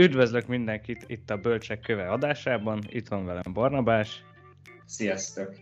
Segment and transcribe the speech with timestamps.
[0.00, 4.24] Üdvözlök mindenkit itt a Bölcsek Köve adásában, itt van velem Barnabás.
[4.86, 5.54] Sziasztok!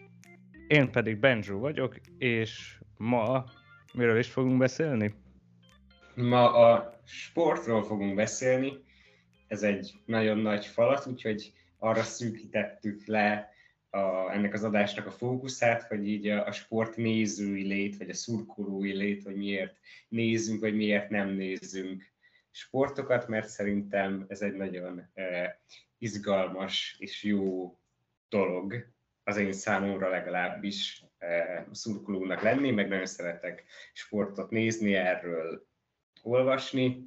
[0.66, 3.44] Én pedig Benjo vagyok, és ma
[3.94, 5.14] miről is fogunk beszélni?
[6.14, 8.72] Ma a sportról fogunk beszélni.
[9.46, 13.50] Ez egy nagyon nagy falat, úgyhogy arra szűkítettük le
[13.90, 18.14] a, ennek az adásnak a fókuszát, hogy így a, a sport nézői lét, vagy a
[18.14, 19.76] szurkolói lét, hogy miért
[20.08, 22.16] nézünk, vagy miért nem nézzünk
[22.58, 25.52] sportokat, mert szerintem ez egy nagyon eh,
[25.98, 27.72] izgalmas és jó
[28.28, 28.92] dolog
[29.24, 35.66] az én számomra legalábbis eh, szurkolónak lenni, meg nagyon szeretek sportot nézni, erről
[36.22, 37.06] olvasni.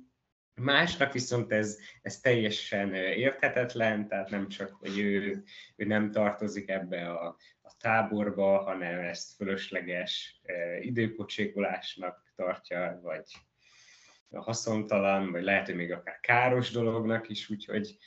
[0.54, 5.44] Másnak viszont ez, ez teljesen érthetetlen, tehát nem csak, hogy ő,
[5.76, 10.42] ő nem tartozik ebbe a, a táborba, hanem ezt fölösleges
[10.82, 13.26] időpocsékolásnak tartja, vagy
[14.40, 17.98] haszontalan, vagy lehet, hogy még akár káros dolognak is, úgyhogy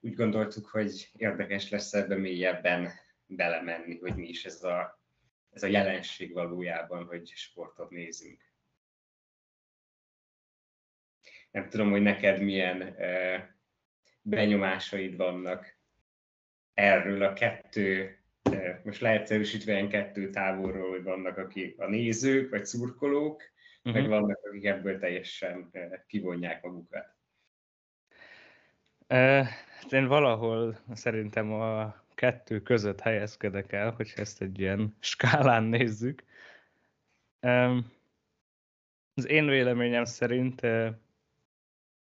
[0.00, 2.90] úgy gondoltuk, hogy érdekes lesz ebben mélyebben
[3.26, 5.02] belemenni, hogy mi is ez a,
[5.50, 8.52] ez a jelenség valójában, hogy sportot nézünk.
[11.50, 12.96] Nem tudom, hogy neked milyen
[14.22, 15.78] benyomásaid vannak
[16.74, 18.18] erről a kettő,
[18.82, 23.42] most leegyszerűsítve ilyen kettő távolról, hogy vannak akik a nézők, vagy szurkolók,
[23.84, 24.00] uh-huh.
[24.00, 25.70] meg vannak, akik ebből teljesen
[26.06, 27.14] kivonják magukat.
[29.08, 29.46] Uh,
[29.90, 36.22] én valahol szerintem a kettő között helyezkedek el, hogy ezt egy ilyen skálán nézzük.
[39.14, 40.60] Az én véleményem szerint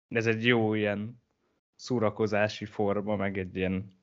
[0.09, 1.23] ez egy jó ilyen
[1.75, 3.95] szórakozási forma, meg egy ilyen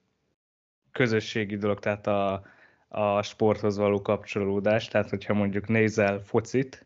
[0.92, 2.46] közösségi dolog, tehát a,
[2.88, 4.88] a sporthoz való kapcsolódás.
[4.88, 6.86] Tehát, hogyha mondjuk nézel focit,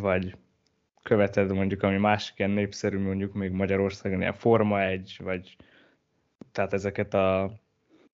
[0.00, 0.36] vagy
[1.02, 5.56] követed mondjuk, ami másik ilyen népszerű, mondjuk még Magyarországon, ilyen Forma 1, vagy
[6.52, 7.52] tehát ezeket a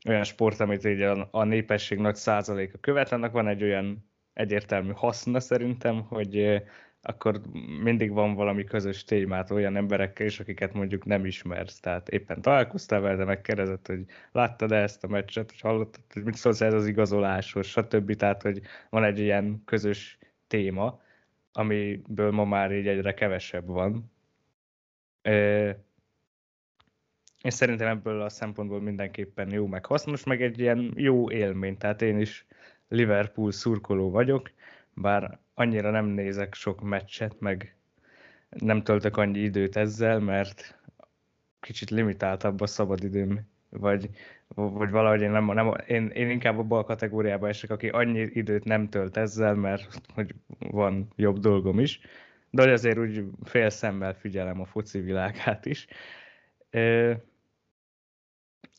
[0.08, 4.92] olyan sport, amit így a, a népesség nagy százaléka követ, annak van egy olyan egyértelmű
[4.94, 6.62] haszna szerintem, hogy
[7.03, 7.41] akkor
[7.82, 11.81] mindig van valami közös témát olyan emberekkel is, akiket mondjuk nem ismersz.
[11.81, 16.34] Tehát éppen találkoztál vele, de megkérdezett, hogy láttad-e ezt a meccset, hogy hallottad, hogy mit
[16.34, 18.14] szólsz ez az igazoláshoz, stb.
[18.14, 18.60] Tehát, hogy
[18.91, 21.00] van egy ilyen közös téma,
[21.56, 24.12] amiből ma már így egyre kevesebb van.
[27.42, 31.76] És szerintem ebből a szempontból mindenképpen jó, meg hasznos, meg egy ilyen jó élmény.
[31.76, 32.47] Tehát én is
[32.88, 34.50] Liverpool szurkoló vagyok,
[34.94, 37.76] bár annyira nem nézek sok meccset, meg
[38.48, 40.78] nem töltök annyi időt ezzel, mert
[41.60, 44.10] kicsit limitáltabb a szabadidőm, vagy
[44.55, 48.65] vagy valahogy én, nem, nem, én, én inkább abban a kategóriában esek, aki annyi időt
[48.65, 52.00] nem tölt ezzel, mert hogy van jobb dolgom is,
[52.50, 55.87] de azért úgy fél szemmel figyelem a foci világát is.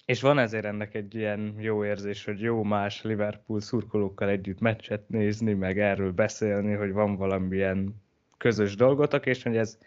[0.05, 5.09] És van ezért ennek egy ilyen jó érzés, hogy jó más Liverpool szurkolókkal együtt meccset
[5.09, 8.03] nézni, meg erről beszélni, hogy van valamilyen
[8.37, 9.77] közös dolgotok, és hogy ez,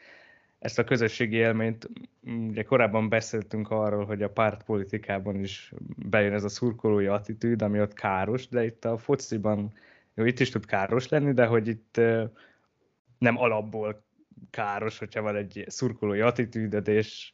[0.58, 1.88] ezt a közösségi élményt,
[2.22, 7.92] ugye korábban beszéltünk arról, hogy a pártpolitikában is bejön ez a szurkolói attitűd, ami ott
[7.92, 9.72] káros, de itt a fociban,
[10.14, 12.00] jó, itt is tud káros lenni, de hogy itt
[13.18, 14.04] nem alapból
[14.50, 17.32] káros, hogyha van egy szurkolói attitűdöd, és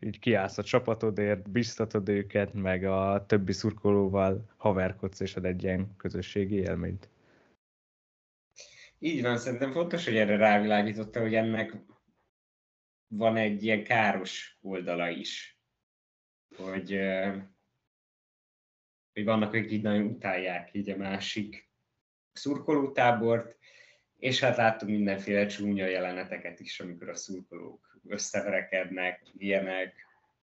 [0.00, 5.96] így kiállsz a csapatodért, biztatod őket, meg a többi szurkolóval haverkodsz, és ad egy ilyen
[5.96, 7.08] közösségi élményt.
[8.98, 11.74] Így van, szerintem fontos, hogy erre rávilágította, hogy ennek
[13.14, 15.58] van egy ilyen káros oldala is,
[16.56, 17.00] hogy,
[19.12, 21.70] hogy vannak, akik így nagyon utálják így a másik
[22.32, 23.56] szurkolótábort,
[24.18, 29.94] és hát láttuk mindenféle csúnya jeleneteket is, amikor a szurkolók összeverekednek, ilyenek,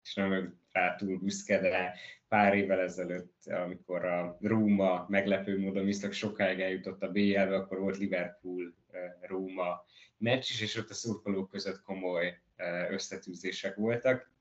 [0.03, 1.95] és nem rá túl büszke, de
[2.27, 7.97] pár évvel ezelőtt, amikor a Róma meglepő módon viszont sokáig eljutott a BL-be, akkor volt
[7.97, 9.85] Liverpool-Róma
[10.17, 12.41] meccs is, és ott a szurkolók között komoly
[12.89, 14.31] összetűzések voltak.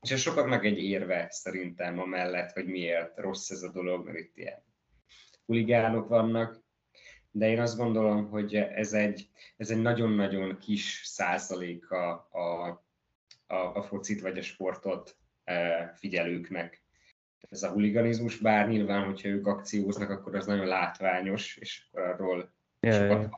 [0.00, 4.18] És ez sokaknak egy érve szerintem a mellett, hogy miért rossz ez a dolog, mert
[4.18, 4.62] itt ilyen
[5.46, 6.62] huligánok vannak,
[7.30, 12.68] de én azt gondolom, hogy ez egy, ez egy nagyon-nagyon kis százaléka a,
[13.46, 15.16] a, a focit vagy a sportot
[15.94, 16.82] figyelőknek.
[17.50, 22.52] Ez a huliganizmus, bár nyilván, hogyha ők akcióznak, akkor az nagyon látványos, és akkor arról
[22.80, 23.34] yeah, sokat.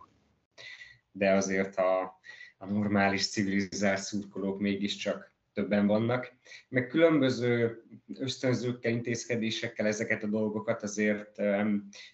[1.10, 2.18] De azért a,
[2.56, 6.32] a normális civilizált szurkolók mégiscsak többen vannak.
[6.68, 7.82] Meg különböző
[8.14, 11.42] ösztönzőkkel, intézkedésekkel ezeket a dolgokat azért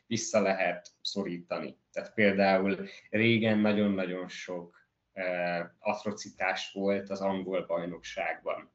[0.07, 1.77] vissza lehet szorítani.
[1.93, 8.73] Tehát például régen nagyon-nagyon sok uh, atrocitás volt az angol bajnokságban.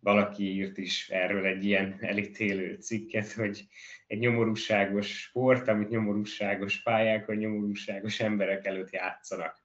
[0.00, 3.66] valaki írt is erről egy ilyen elítélő cikket, hogy
[4.06, 9.61] egy nyomorúságos sport, amit nyomorúságos pályákon, nyomorúságos emberek előtt játszanak.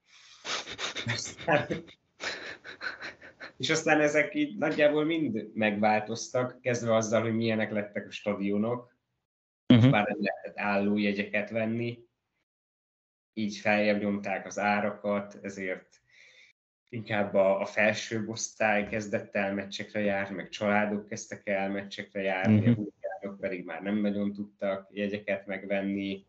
[3.58, 8.96] és aztán ezek így nagyjából mind megváltoztak, kezdve azzal, hogy milyenek lettek a stadionok,
[9.74, 9.92] uh-huh.
[9.92, 12.00] bár nem lehetett állójegyeket venni,
[13.34, 16.02] így feljebb nyomták az árakat, ezért
[16.90, 22.70] inkább a, a felsőbb osztály kezdett el meccsekre járni, meg családok kezdtek el meccsekre járni,
[22.70, 22.86] uh-huh.
[23.22, 26.26] a pedig már nem nagyon tudtak jegyeket megvenni.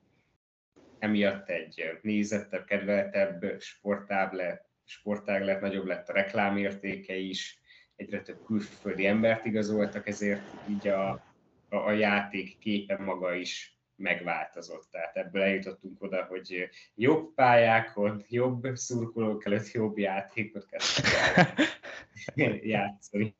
[0.98, 7.60] Emiatt egy nézettebb, kedveltebb sportág lett, sportág lett, nagyobb lett a reklámértéke is,
[7.96, 11.10] egyre több külföldi embert igazoltak, ezért így a,
[11.68, 14.88] a, a játék képe maga is megváltozott.
[14.90, 21.68] Tehát ebből eljutottunk oda, hogy jobb pályákon, jobb szurkolók előtt jobb játékot kezdtek
[22.62, 23.34] játszani.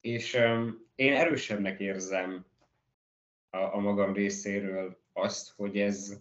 [0.00, 2.46] És um, én erősebbnek érzem
[3.50, 6.20] a, a magam részéről azt, hogy ez,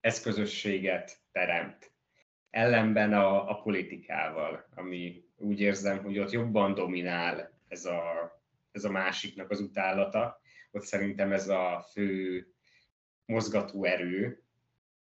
[0.00, 1.92] ez közösséget teremt.
[2.50, 8.30] Ellenben a, a politikával, ami úgy érzem, hogy ott jobban dominál ez a,
[8.72, 10.40] ez a másiknak az utálata,
[10.70, 12.46] ott szerintem ez a fő
[13.24, 14.42] mozgató erő.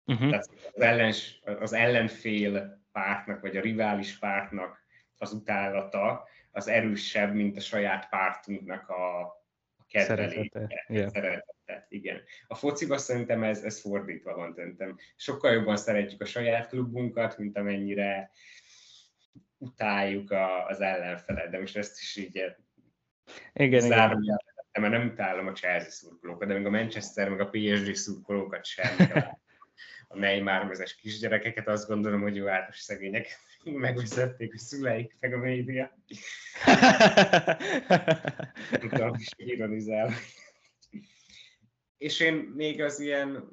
[0.06, 0.30] Uh-huh.
[0.30, 4.84] Tehát az, ellens, az ellenfél pártnak, vagy a rivális pártnak
[5.18, 9.34] az utálata az erősebb, mint a saját pártunknak a,
[9.92, 10.86] a kedvelése.
[10.88, 11.12] Yeah.
[11.12, 11.86] Szeretete.
[11.90, 12.22] Igen.
[12.48, 14.98] A fociban szerintem ez, ez fordítva van, szerintem.
[15.16, 18.32] Sokkal jobban szeretjük a saját klubunkat, mint amennyire
[19.58, 22.36] utáljuk a, az ellenfelet, de most ezt is így
[23.54, 23.88] igen, igen
[24.80, 28.96] mert nem utálom a Chelsea szurkolókat, de még a Manchester, meg a PSG szurkolókat sem.
[30.08, 33.28] A Neymar mezes kisgyerekeket azt gondolom, hogy jó általános szegények
[33.64, 35.98] megvezették a szüleik, meg a média.
[38.80, 40.12] Tudom, is ironizál.
[41.98, 43.50] És én még az ilyen,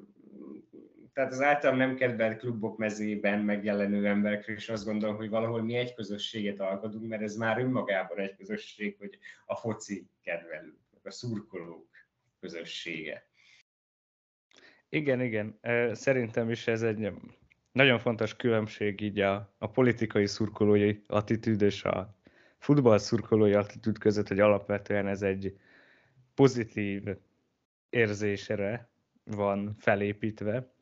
[1.13, 5.75] tehát az általam nem kedvelt klubok mezében megjelenő emberekre is azt gondolom, hogy valahol mi
[5.75, 11.87] egy közösséget alkotunk, mert ez már önmagában egy közösség, hogy a foci kedvelő a szurkolók
[12.39, 13.27] közössége.
[14.93, 15.59] Igen, igen.
[15.93, 17.11] Szerintem is ez egy
[17.71, 22.17] nagyon fontos különbség így a, a politikai szurkolói attitűd és a
[22.57, 25.57] futball szurkolói attitűd között, hogy alapvetően ez egy
[26.33, 27.03] pozitív
[27.89, 28.89] érzésre
[29.23, 30.73] van felépítve,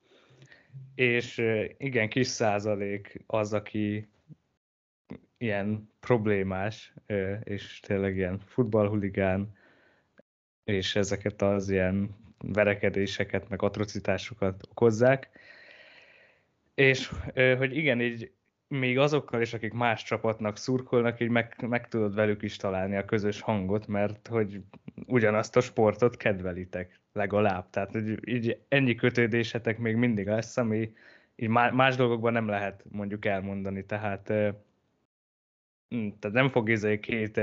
[0.96, 1.42] és
[1.78, 4.10] igen, kis százalék az, aki
[5.38, 6.94] ilyen problémás,
[7.44, 9.56] és tényleg ilyen futballhuligán,
[10.64, 15.30] és ezeket az ilyen verekedéseket, meg atrocitásokat okozzák.
[16.74, 17.12] És
[17.58, 18.32] hogy igen, így
[18.68, 23.06] még azokkal is, akik más csapatnak szurkolnak, így meg, meg tudod velük is találni a
[23.06, 24.62] közös hangot, mert hogy
[25.06, 27.70] ugyanazt a sportot kedvelitek legalább.
[27.70, 30.94] Tehát hogy így ennyi kötődésetek még mindig lesz, ami
[31.36, 33.86] így más dolgokban nem lehet mondjuk elmondani.
[33.86, 34.56] Tehát, tehát
[36.32, 37.40] nem fog izé két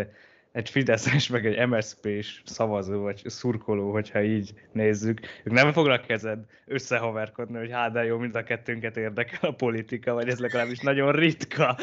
[0.59, 6.45] egy Fideszes, meg egy MSZP-s szavazó, vagy szurkoló, hogyha így nézzük, ők nem fognak kezed
[6.67, 11.13] összehaverkodni, hogy hát de jó, mind a kettőnket érdekel a politika, vagy ez legalábbis nagyon
[11.13, 11.77] ritka.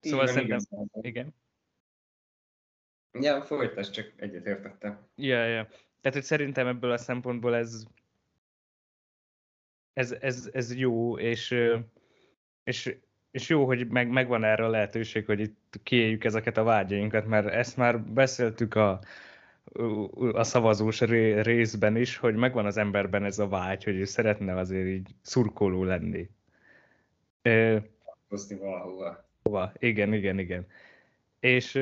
[0.00, 0.58] szóval szerintem...
[1.00, 1.34] Igen.
[3.20, 4.98] Ja, folytasd, csak egyetértettem.
[5.16, 5.66] Ja, ja.
[6.00, 7.84] Tehát, hogy szerintem ebből a szempontból ez
[9.92, 11.54] ez, ez, ez jó, és
[12.64, 12.96] és,
[13.30, 17.46] és jó, hogy meg, megvan erre a lehetőség, hogy itt kiéljük ezeket a vágyainkat, mert
[17.46, 19.00] ezt már beszéltük a,
[20.32, 24.86] a szavazós részben is, hogy megvan az emberben ez a vágy, hogy ő szeretne azért
[24.86, 26.28] így szurkoló lenni.
[28.28, 29.28] Hozni valahova.
[29.42, 29.72] Hova?
[29.78, 30.66] Igen, igen, igen.
[31.40, 31.74] És,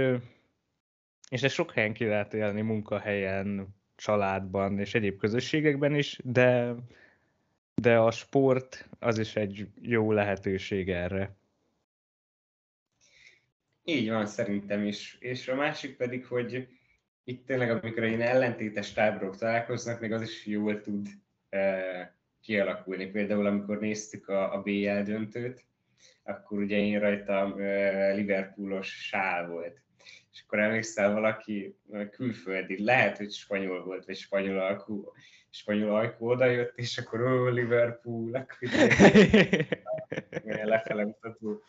[1.29, 6.75] és ez sok helyen ki lehet élni, munkahelyen, családban és egyéb közösségekben is, de
[7.75, 11.37] de a sport az is egy jó lehetőség erre.
[13.85, 15.17] Így van szerintem is.
[15.21, 16.69] És a másik pedig, hogy
[17.25, 21.09] itt tényleg, amikor ilyen ellentétes táborok találkoznak, még az is jól tud
[21.49, 23.07] e, kialakulni.
[23.07, 25.65] Például, amikor néztük a, a BL döntőt,
[26.23, 29.81] akkor ugye én rajtam e, Liverpoolos sál volt.
[30.33, 31.77] És akkor emlékszel valaki
[32.11, 35.13] külföldi, lehet, hogy spanyol volt, vagy spanyol alkú,
[35.53, 38.69] spanyol ajkú odajött, és akkor ó, Liverpool, akkor
[40.65, 41.63] lefele mutató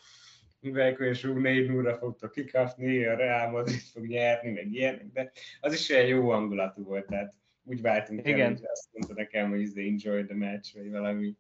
[0.60, 5.32] Liverpool, és ú, négy núra fogtok kikapni, a Real Madrid fog nyerni, meg ilyenek, de
[5.62, 7.34] az is olyan jó hangulatú volt, tehát
[7.66, 8.40] úgy váltunk igen.
[8.40, 11.36] el, hogy azt mondta nekem, hogy they enjoy the match, vagy valami.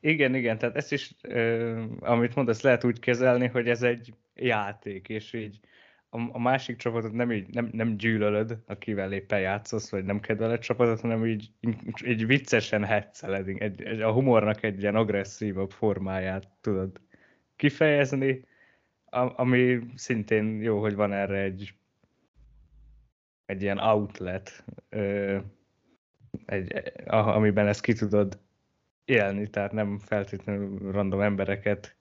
[0.00, 1.14] Igen, igen, tehát ezt is,
[1.98, 5.60] amit mondasz, lehet úgy kezelni, hogy ez egy játék, és így
[6.14, 10.58] a, a másik csapatot nem, így, nem, nem gyűlölöd, akivel éppen játszasz, vagy nem kedveled
[10.58, 11.50] csapatot, hanem így,
[12.04, 17.00] így viccesen hetszeled, egy, egy, a humornak egy ilyen agresszívabb formáját tudod
[17.56, 18.44] kifejezni,
[19.36, 21.74] ami szintén jó, hogy van erre egy,
[23.46, 24.64] egy ilyen outlet,
[26.46, 28.38] egy, amiben ezt ki tudod
[29.04, 31.96] élni, tehát nem feltétlenül random embereket.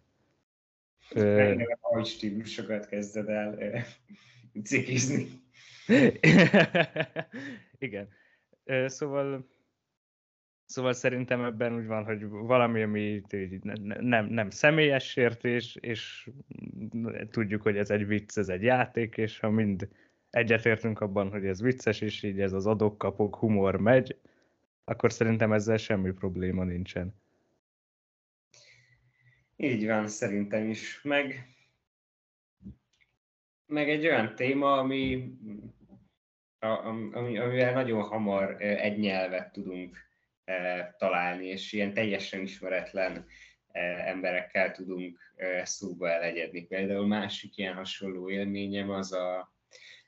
[1.10, 3.83] Rengeteg a stílusokat kezded el
[4.63, 5.27] cikizni.
[7.77, 8.07] Igen.
[8.86, 9.45] Szóval
[10.65, 13.22] Szóval szerintem ebben úgy van, hogy valami, ami
[14.00, 16.29] nem, nem személyes sértés, és
[17.31, 19.88] tudjuk, hogy ez egy vicc, ez egy játék, és ha mind
[20.29, 24.17] egyetértünk abban, hogy ez vicces, és így ez az adok-kapok humor megy,
[24.83, 27.13] akkor szerintem ezzel semmi probléma nincsen.
[29.63, 31.01] Így van, szerintem is.
[31.01, 31.48] Meg,
[33.65, 35.34] meg egy olyan téma, ami,
[36.60, 39.98] ami, amivel nagyon hamar egy nyelvet tudunk
[40.98, 43.25] találni, és ilyen teljesen ismeretlen
[44.05, 45.20] emberekkel tudunk
[45.63, 46.65] szóba elegyedni.
[46.65, 49.53] Például másik ilyen hasonló élményem az, a,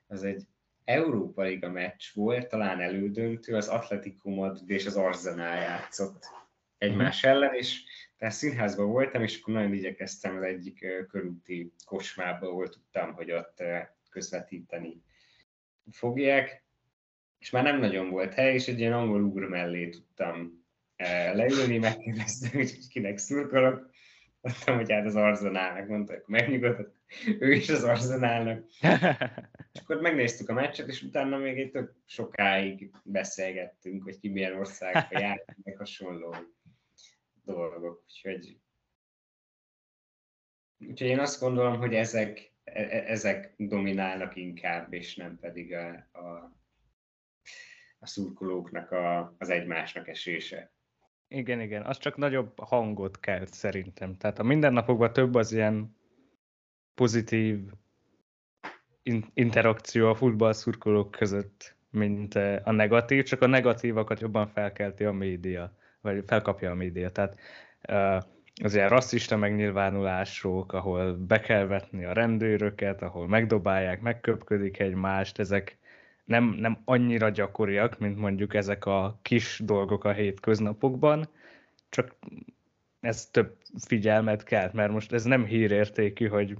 [0.07, 0.43] az egy
[0.83, 6.25] Európa Liga meccs volt, talán elődöntő, az Atletico Madrid és az Arsenal játszott
[6.77, 7.31] egymás mhm.
[7.31, 7.83] ellen, és
[8.29, 13.63] színházban voltam, és akkor nagyon igyekeztem az egyik körúti kocsmába, ahol tudtam, hogy ott
[14.09, 15.01] közvetíteni
[15.91, 16.63] fogják,
[17.39, 20.65] és már nem nagyon volt hely, és egy ilyen angol úr mellé tudtam
[21.33, 23.89] leülni, megkérdeztem, hogy kinek szurkolok.
[24.41, 26.95] Mondtam, hogy hát az Arzenálnak, mondta, hogy megnyugodott,
[27.39, 28.65] ő is az Arzenálnak.
[29.73, 34.55] és akkor megnéztük a meccset, és utána még egy tök sokáig beszélgettünk, hogy ki milyen
[34.57, 36.35] országba járt, meg hasonló
[37.45, 38.03] dolgok.
[38.03, 38.57] Úgyhogy,
[40.79, 45.89] úgyhogy én azt gondolom, hogy ezek, e, e, ezek dominálnak inkább, és nem pedig a,
[46.13, 46.53] a
[48.05, 50.71] a szurkolóknak a, az egymásnak esése.
[51.27, 54.17] Igen, igen, az csak nagyobb hangot kelt szerintem.
[54.17, 55.95] Tehát a mindennapokban több az ilyen
[56.93, 57.59] pozitív
[59.33, 65.77] interakció a futballszurkolók között, mint eh, a negatív, csak a negatívakat jobban felkelti a média,
[66.05, 67.09] vagy felkapja a média.
[67.09, 67.39] Tehát
[67.81, 68.17] eh,
[68.63, 75.77] az ilyen rasszista megnyilvánulások, ahol be kell vetni a rendőröket, ahol megdobálják, megköpködik egymást, ezek
[76.25, 81.27] nem, nem annyira gyakoriak, mint mondjuk ezek a kis dolgok a hétköznapokban,
[81.89, 82.15] csak
[82.99, 86.57] ez több figyelmet kelt, mert most ez nem hírértékű, hogy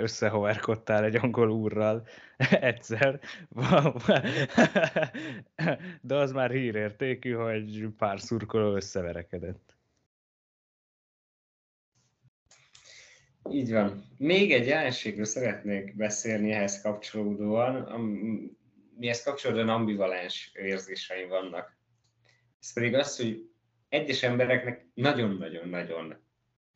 [0.00, 2.06] összehoverkodtál egy angol úrral
[2.50, 3.20] egyszer,
[6.00, 9.74] de az már hírértékű, hogy pár szurkoló összeverekedett.
[13.50, 14.04] Így van.
[14.18, 18.00] Még egy jelenségről szeretnék beszélni ehhez kapcsolódóan,
[18.96, 21.76] mihez kapcsolódóan ambivalens érzéseim vannak.
[22.60, 23.50] Ez pedig az, hogy
[23.88, 26.16] egyes embereknek nagyon-nagyon-nagyon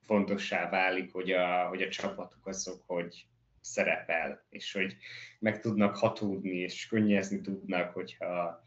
[0.05, 3.27] fontossá válik, hogy a, hogy a csapatuk azok, hogy
[3.61, 4.97] szerepel, és hogy
[5.39, 8.65] meg tudnak hatódni, és könnyezni tudnak, hogyha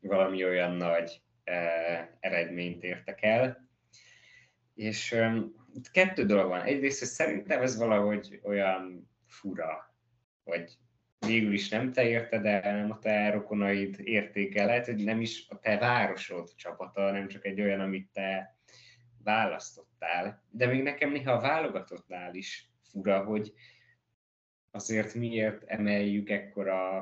[0.00, 3.68] valami olyan nagy eh, eredményt értek el.
[4.74, 5.34] És eh,
[5.92, 6.62] kettő dolog van.
[6.62, 9.94] Egyrészt, hogy szerintem ez valahogy olyan fura,
[10.44, 10.78] hogy
[11.26, 15.46] végül is nem te érted el, nem a te rokonaid értéke, lehet, hogy nem is
[15.48, 18.58] a te városod csapata, nem csak egy olyan, amit te
[20.00, 20.42] választottál.
[20.50, 23.52] De még nekem néha a válogatottnál is fura, hogy
[24.70, 26.98] azért miért emeljük ekkora,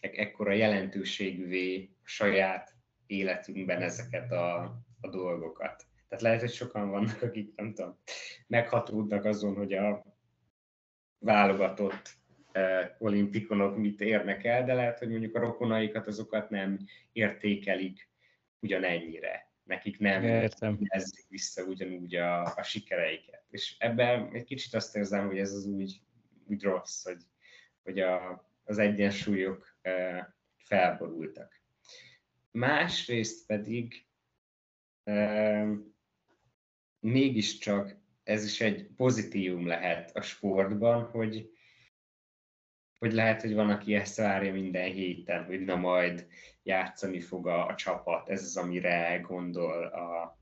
[0.00, 2.74] e- ekkora jelentőségűvé saját
[3.06, 4.62] életünkben ezeket a,
[5.00, 5.86] a dolgokat.
[6.08, 7.98] Tehát lehet, hogy sokan vannak, akik nem tudom,
[8.46, 10.04] meghatódnak azon, hogy a
[11.18, 12.14] válogatott
[12.98, 16.78] olimpikonok mit érnek el, de lehet, hogy mondjuk a rokonaikat azokat nem
[17.12, 18.10] értékelik
[18.58, 19.55] ugyanennyire.
[19.66, 23.44] Nekik nem jelzik vissza ugyanúgy a, a sikereiket.
[23.50, 26.00] És ebben egy kicsit azt érzem, hogy ez az úgy,
[26.44, 27.22] úgy rossz, hogy,
[27.82, 31.62] hogy a, az egyensúlyok e, felborultak.
[32.50, 34.06] Másrészt pedig
[35.04, 35.66] e,
[37.00, 41.50] mégiscsak ez is egy pozitívum lehet a sportban, hogy,
[42.98, 46.26] hogy lehet, hogy van, aki ezt várja minden héten, hogy na majd
[46.66, 50.38] játszani fog a, a csapat, ez az, amire gondol, a,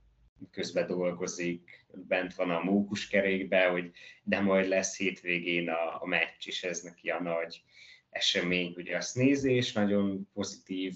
[0.50, 3.90] közben dolgozik, bent van a mókuskerékbe, hogy
[4.22, 7.62] de majd lesz hétvégén a, a meccs, és ez neki a nagy
[8.10, 10.94] esemény, ugye a nézés nagyon pozitív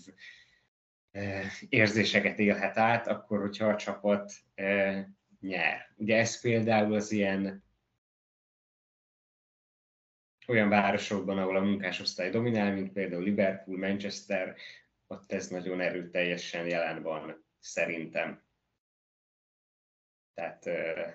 [1.69, 4.33] érzéseket élhet át, akkor, hogyha a csapat
[5.41, 5.93] nyer.
[5.97, 7.65] Ugye ez például az ilyen
[10.47, 14.57] olyan városokban, ahol a munkásosztály dominál, mint például Liverpool, Manchester,
[15.09, 18.43] ott ez nagyon erőteljesen jelen van, szerintem.
[20.35, 21.15] Tehát uh,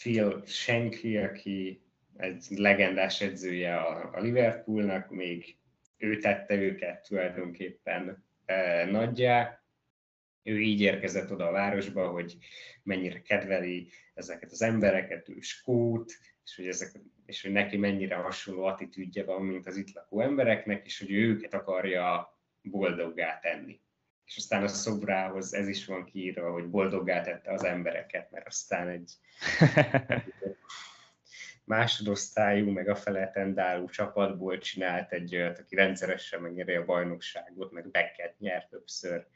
[0.00, 1.82] Phil Shankly, aki
[2.16, 5.56] egy legendás edzője a, a Liverpoolnak, még
[5.96, 9.60] ő tette őket tulajdonképpen uh, nagyjá.
[10.42, 12.36] Ő így érkezett oda a városba, hogy
[12.82, 16.12] mennyire kedveli ezeket az embereket, ő skót,
[16.44, 16.92] és hogy, ezek,
[17.32, 21.28] és hogy neki mennyire hasonló attitűdje van, mint az itt lakó embereknek, és hogy ő
[21.28, 23.80] őket akarja boldoggá tenni.
[24.24, 28.88] És aztán a szobrához ez is van kiírva, hogy boldoggá tette az embereket, mert aztán
[28.88, 29.12] egy
[31.64, 37.90] másodosztályú, meg a feleten álló csapatból csinált egy olyat, aki rendszeresen megnyeri a bajnokságot, meg
[37.90, 39.26] beket nyert többször,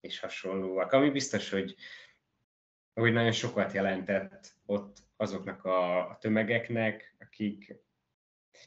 [0.00, 0.92] és hasonlóak.
[0.92, 1.74] Ami biztos, hogy,
[2.94, 7.74] hogy nagyon sokat jelentett ott azoknak a, a tömegeknek, akik,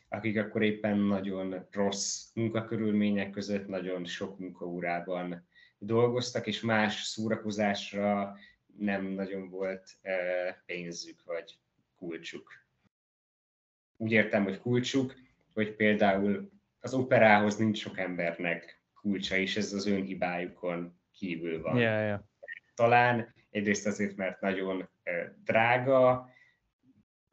[0.09, 5.47] akik akkor éppen nagyon rossz munkakörülmények között, nagyon sok munkaórában
[5.77, 8.35] dolgoztak, és más szórakozásra
[8.77, 11.59] nem nagyon volt eh, pénzük vagy
[11.97, 12.51] kulcsuk.
[13.97, 15.15] Úgy értem, hogy kulcsuk,
[15.53, 21.77] hogy például az operához nincs sok embernek kulcsa, és ez az önhibájukon kívül van.
[21.77, 22.19] Yeah, yeah.
[22.75, 26.29] Talán egyrészt azért, mert nagyon eh, drága,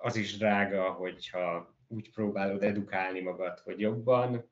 [0.02, 4.50] az is drága, hogyha úgy próbálod edukálni magad, hogy jobban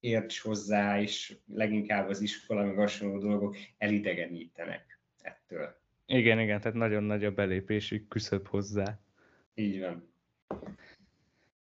[0.00, 5.80] érts hozzá, és leginkább az iskola, meg hasonló dolgok elidegenítenek ettől.
[6.06, 8.98] Igen, igen, tehát nagyon nagy a belépési küszöb hozzá.
[9.54, 10.14] Így van.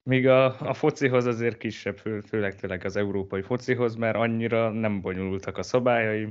[0.03, 5.01] Míg a, a focihoz azért kisebb, fő, főleg tényleg az európai focihoz, mert annyira nem
[5.01, 6.29] bonyolultak a szabályai,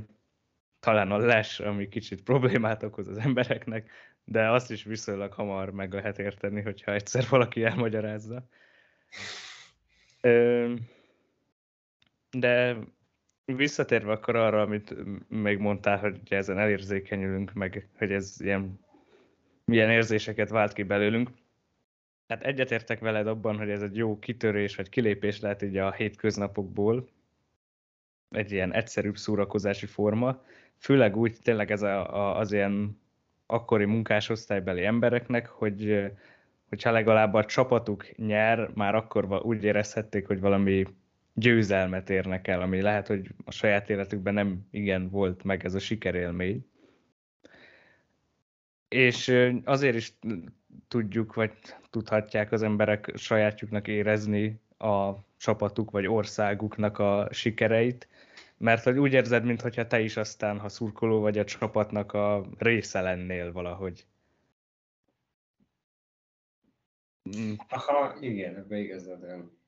[0.80, 3.90] talán a les, ami kicsit problémát okoz az embereknek,
[4.24, 8.48] de azt is viszonylag hamar meg lehet érteni, hogyha egyszer valaki elmagyarázza.
[12.30, 12.76] De
[13.44, 14.94] visszatérve akkor arra, amit
[15.28, 18.80] még mondtál, hogy ezen elérzékenyülünk, meg hogy ez ilyen,
[19.64, 21.30] milyen érzéseket vált ki belőlünk.
[22.28, 27.08] Hát egyetértek veled abban, hogy ez egy jó kitörés vagy kilépés lehet így a hétköznapokból,
[28.30, 30.44] egy ilyen egyszerűbb szórakozási forma,
[30.78, 33.01] főleg úgy tényleg ez a, a, az ilyen
[33.52, 36.10] akkori munkásosztálybeli embereknek, hogy
[36.68, 40.86] hogyha legalább a csapatuk nyer, már akkor úgy érezhették, hogy valami
[41.34, 45.78] győzelmet érnek el, ami lehet, hogy a saját életükben nem igen volt meg ez a
[45.78, 46.66] sikerélmény.
[48.88, 49.34] És
[49.64, 50.12] azért is
[50.88, 51.52] tudjuk, vagy
[51.90, 58.08] tudhatják az emberek sajátjuknak érezni a csapatuk vagy országuknak a sikereit,
[58.62, 63.00] mert hogy úgy érzed, mintha te is aztán, ha szurkoló vagy a csapatnak a része
[63.00, 64.06] lennél valahogy.
[67.36, 67.52] Mm.
[67.68, 69.58] Aha, igen, ebbe igazad van.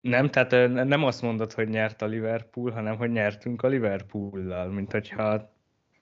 [0.00, 4.92] Nem, tehát nem azt mondod, hogy nyert a Liverpool, hanem hogy nyertünk a Liverpoollal, mint
[4.92, 5.54] hogyha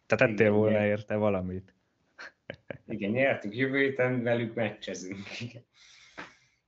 [0.07, 0.89] te tettél igen, volna nyert.
[0.89, 1.75] érte valamit.
[2.87, 5.41] Igen, nyertünk, jövő héten velük meccsezünk.
[5.41, 5.65] Igen.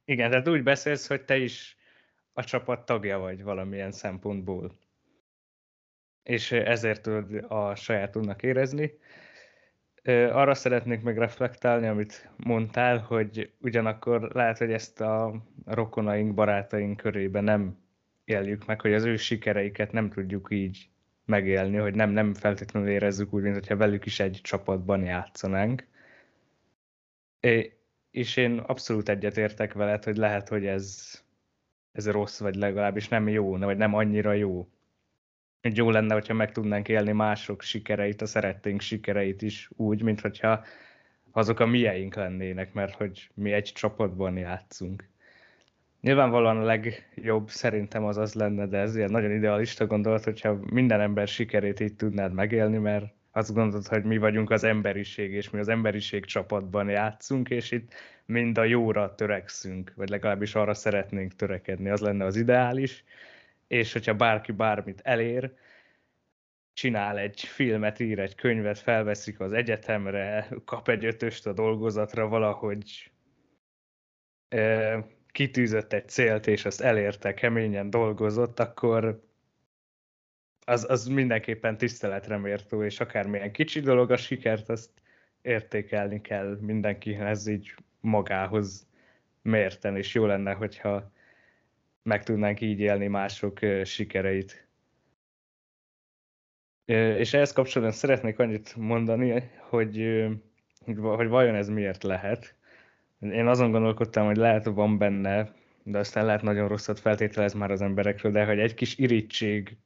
[0.05, 1.77] Igen, tehát úgy beszélsz, hogy te is
[2.33, 4.81] a csapat tagja vagy valamilyen szempontból
[6.23, 8.99] és ezért tudod a sajátunknak érezni.
[10.33, 17.45] Arra szeretnék meg reflektálni, amit mondtál, hogy ugyanakkor lehet, hogy ezt a rokonaink, barátaink körében
[17.45, 17.79] nem
[18.25, 20.89] éljük meg, hogy az ő sikereiket nem tudjuk így
[21.25, 25.87] megélni, hogy nem, nem feltétlenül érezzük úgy, mint hogyha velük is egy csapatban játszanánk.
[28.11, 31.13] És én abszolút egyetértek veled, hogy lehet, hogy ez,
[31.93, 34.69] ez rossz, vagy legalábbis nem jó, vagy nem annyira jó
[35.63, 40.21] hogy jó lenne, hogyha meg tudnánk élni mások sikereit, a szeretténk sikereit is úgy, mint
[40.21, 40.65] hogyha
[41.33, 45.09] azok a mieink lennének, mert hogy mi egy csapatban játszunk.
[46.01, 51.01] Nyilvánvalóan a legjobb szerintem az az lenne, de ez ilyen nagyon idealista gondolat, hogyha minden
[51.01, 55.59] ember sikerét így tudnád megélni, mert azt gondolod, hogy mi vagyunk az emberiség, és mi
[55.59, 57.93] az emberiség csapatban játszunk, és itt
[58.27, 63.05] mind a jóra törekszünk, vagy legalábbis arra szeretnénk törekedni, az lenne az ideális
[63.73, 65.55] és hogyha bárki bármit elér,
[66.73, 73.13] csinál egy filmet, ír egy könyvet, felveszik az egyetemre, kap egy ötöst a dolgozatra, valahogy
[74.49, 79.25] e, kitűzött egy célt, és azt elérte, keményen dolgozott, akkor
[80.65, 84.91] az, az mindenképpen tiszteletre mértó, és akármilyen kicsi dolog a sikert, azt
[85.43, 88.87] értékelni kell mindenkihez így magához
[89.43, 91.13] mérten, és jó lenne, hogyha
[92.03, 94.67] meg tudnánk így élni mások sikereit.
[96.85, 100.25] És ehhez kapcsolatban szeretnék annyit mondani, hogy,
[101.01, 102.55] hogy vajon ez miért lehet.
[103.21, 107.83] Én azon gondolkodtam, hogy lehet, van benne, de aztán lehet nagyon rosszat feltételez már az
[107.83, 109.77] emberekről, de hogy egy kis irítség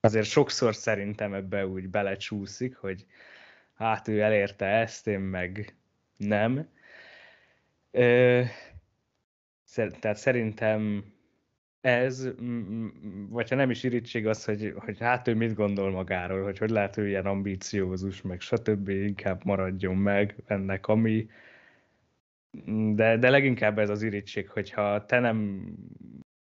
[0.00, 3.06] azért sokszor szerintem ebbe úgy belecsúszik, hogy
[3.74, 5.76] hát ő elérte ezt, én meg
[6.16, 6.68] nem.
[10.00, 11.04] Tehát szerintem
[11.86, 12.28] ez,
[13.28, 16.70] vagy ha nem is irítség az, hogy, hogy hát ő mit gondol magáról, hogy hogy
[16.70, 18.88] lehet ő ilyen ambíciózus, meg stb.
[18.88, 21.28] inkább maradjon meg ennek, ami,
[22.94, 25.68] de, de leginkább ez az irítség, hogyha te nem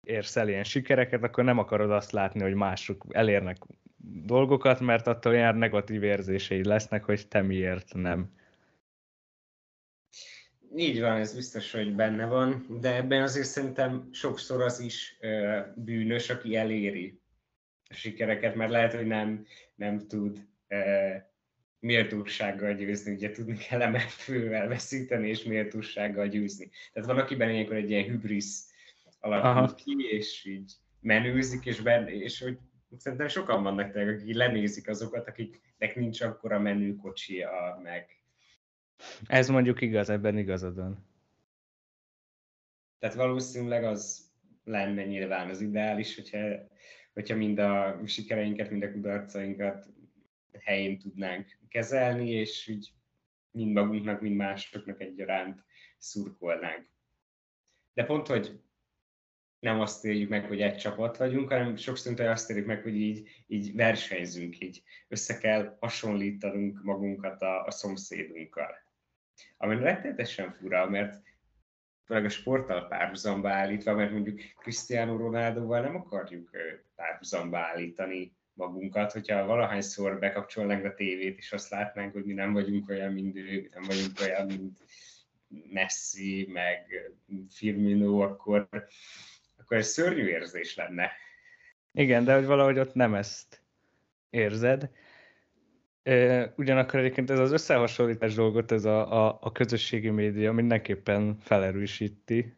[0.01, 3.57] érsz el ilyen sikereket, akkor nem akarod azt látni, hogy mások elérnek
[4.25, 8.31] dolgokat, mert attól olyan negatív érzései lesznek, hogy te miért nem.
[10.77, 15.61] Így van, ez biztos, hogy benne van, de ebben azért szerintem sokszor az is ö,
[15.77, 17.21] bűnös, aki eléri
[17.89, 21.11] a sikereket, mert lehet, hogy nem, nem tud ö,
[21.79, 26.71] méltósággal győzni, ugye tudni kell emet fővel veszíteni, és méltósággal győzni.
[26.93, 28.69] Tehát van, akiben ilyenkor egy ilyen hübrisz
[29.21, 32.59] alakul ki, és így menőzik, és, benne, és hogy
[32.97, 38.24] szerintem sokan vannak tényleg, akik lenézik azokat, akiknek nincs akkora menőkocsia, meg...
[39.27, 41.07] Ez mondjuk igaz, ebben igazad van.
[42.99, 44.33] Tehát valószínűleg az
[44.65, 46.39] lenne nyilván az ideális, hogyha,
[47.13, 49.89] hogyha mind a sikereinket, mind a kudarcainkat
[50.61, 52.93] helyén tudnánk kezelni, és így
[53.51, 55.65] mind magunknak, mind másoknak egyaránt
[55.99, 56.89] szurkolnánk.
[57.95, 58.61] De pont, hogy
[59.59, 63.45] nem azt éljük meg, hogy egy csapat vagyunk, hanem sokszor azt éljük meg, hogy így,
[63.47, 68.84] így versenyzünk, így össze kell hasonlítanunk magunkat a, a szomszédunkkal.
[69.57, 71.23] Ami rettenetesen fura, mert
[72.05, 76.51] főleg a sporttal párhuzamba állítva, mert mondjuk Cristiano Ronaldoval nem akarjuk
[76.95, 82.89] párhuzamba állítani magunkat, hogyha valahányszor bekapcsolnánk a tévét, és azt látnánk, hogy mi nem vagyunk
[82.89, 84.79] olyan, mint ő, nem vagyunk olyan, mint
[85.73, 87.11] Messi, meg
[87.51, 88.69] Firmino, akkor,
[89.57, 91.11] akkor ez szörnyű érzés lenne.
[91.93, 93.63] Igen, de hogy valahogy ott nem ezt
[94.31, 94.91] érzed.
[96.57, 102.57] Ugyanakkor egyébként ez az összehasonlítás dolgot, ez a, a, a közösségi média mindenképpen felerősíti.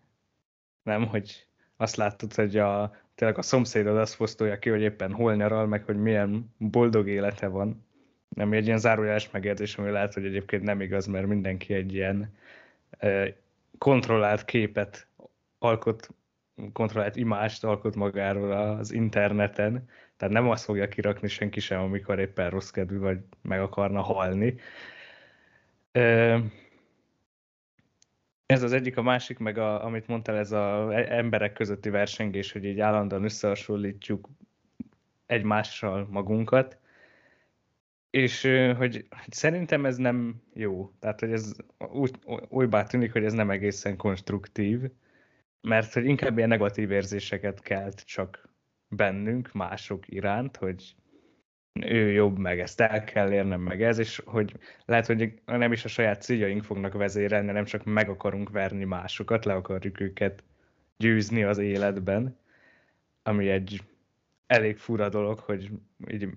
[0.82, 5.34] Nem, hogy azt látod, hogy a, tényleg a szomszédod azt posztolja ki, hogy éppen hol
[5.34, 7.86] nyaral, meg hogy milyen boldog élete van.
[8.28, 12.34] Nem egy ilyen zárójeles megérzés, ami lehet, hogy egyébként nem igaz, mert mindenki egy ilyen
[13.78, 15.08] kontrollált képet
[15.58, 16.08] alkot,
[16.72, 22.50] kontrollált imást alkot magáról az interneten, tehát nem azt fogja kirakni senki sem, amikor éppen
[22.50, 24.54] rossz kedvű, vagy meg akarna halni.
[28.46, 32.64] Ez az egyik, a másik, meg a, amit mondtál, ez az emberek közötti versengés, hogy
[32.64, 34.28] így állandóan összehasonlítjuk
[35.26, 36.78] egymással magunkat,
[38.10, 38.42] és
[38.76, 40.92] hogy, szerintem ez nem jó.
[40.98, 44.90] Tehát, hogy ez úgy, olybá tűnik, hogy ez nem egészen konstruktív,
[45.60, 48.48] mert hogy inkább ilyen negatív érzéseket kelt csak
[48.88, 50.94] bennünk, mások iránt, hogy
[51.80, 55.84] ő jobb, meg ezt el kell érnem, meg ez, és hogy lehet, hogy nem is
[55.84, 60.44] a saját céljaink fognak vezérelni, nem csak meg akarunk verni másokat, le akarjuk őket
[60.96, 62.38] győzni az életben,
[63.22, 63.82] ami egy
[64.46, 65.70] elég fura dolog, hogy
[66.08, 66.28] így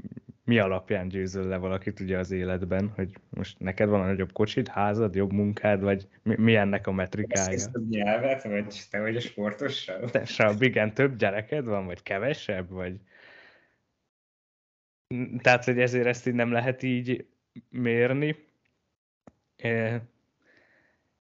[0.49, 4.67] mi alapján győzöl le valakit ugye az életben, hogy most neked van a nagyobb kocsid,
[4.67, 7.51] házad, jobb munkád, vagy mi, mi ennek a metrikája?
[7.51, 10.09] Ezt több nyelvet, vagy te vagy a sportossal?
[10.09, 12.99] Te, igen, több gyereked van, vagy kevesebb, vagy
[15.41, 17.25] tehát, hogy ezért ezt így nem lehet így
[17.69, 18.35] mérni.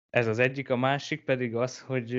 [0.09, 2.11] Ez az egyik, a másik pedig az, hogy,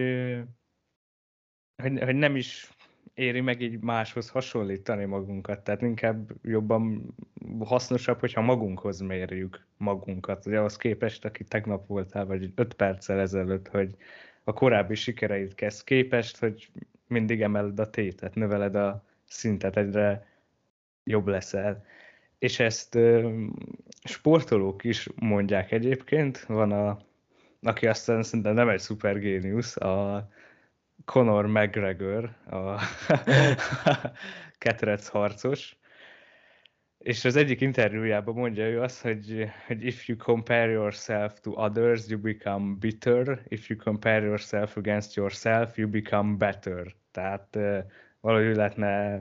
[1.82, 2.68] hogy, hogy nem is
[3.14, 7.14] éri meg így máshoz hasonlítani magunkat, tehát inkább jobban
[7.58, 13.68] hasznosabb, hogyha magunkhoz mérjük magunkat, ugye ahhoz képest, aki tegnap voltál, vagy öt perccel ezelőtt,
[13.68, 13.96] hogy
[14.44, 16.68] a korábbi sikereid kezd képest, hogy
[17.06, 20.26] mindig emeled a tétet, növeled a szintet, egyre
[21.04, 21.84] jobb leszel.
[22.38, 23.38] És ezt ö,
[24.04, 26.44] sportolók is mondják egyébként.
[26.44, 26.98] Van a,
[27.62, 30.28] aki aztán szerintem nem egy szupergéniusz, a
[31.04, 32.80] Conor McGregor, a
[34.58, 35.76] ketrec harcos,
[36.98, 42.08] és az egyik interjújában mondja ő azt, hogy, hogy if you compare yourself to others,
[42.08, 43.42] you become bitter.
[43.48, 46.94] If you compare yourself against yourself, you become better.
[47.10, 47.58] Tehát
[48.20, 49.20] valahogy lehetne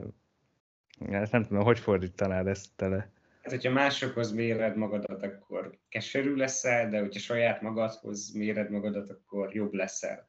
[1.10, 3.10] ezt nem tudom, hogy fordítanád ezt tele?
[3.42, 9.54] Hát, hogyha másokhoz méred magadat, akkor keserű leszel, de hogyha saját magadhoz méred magadat, akkor
[9.54, 10.28] jobb leszel.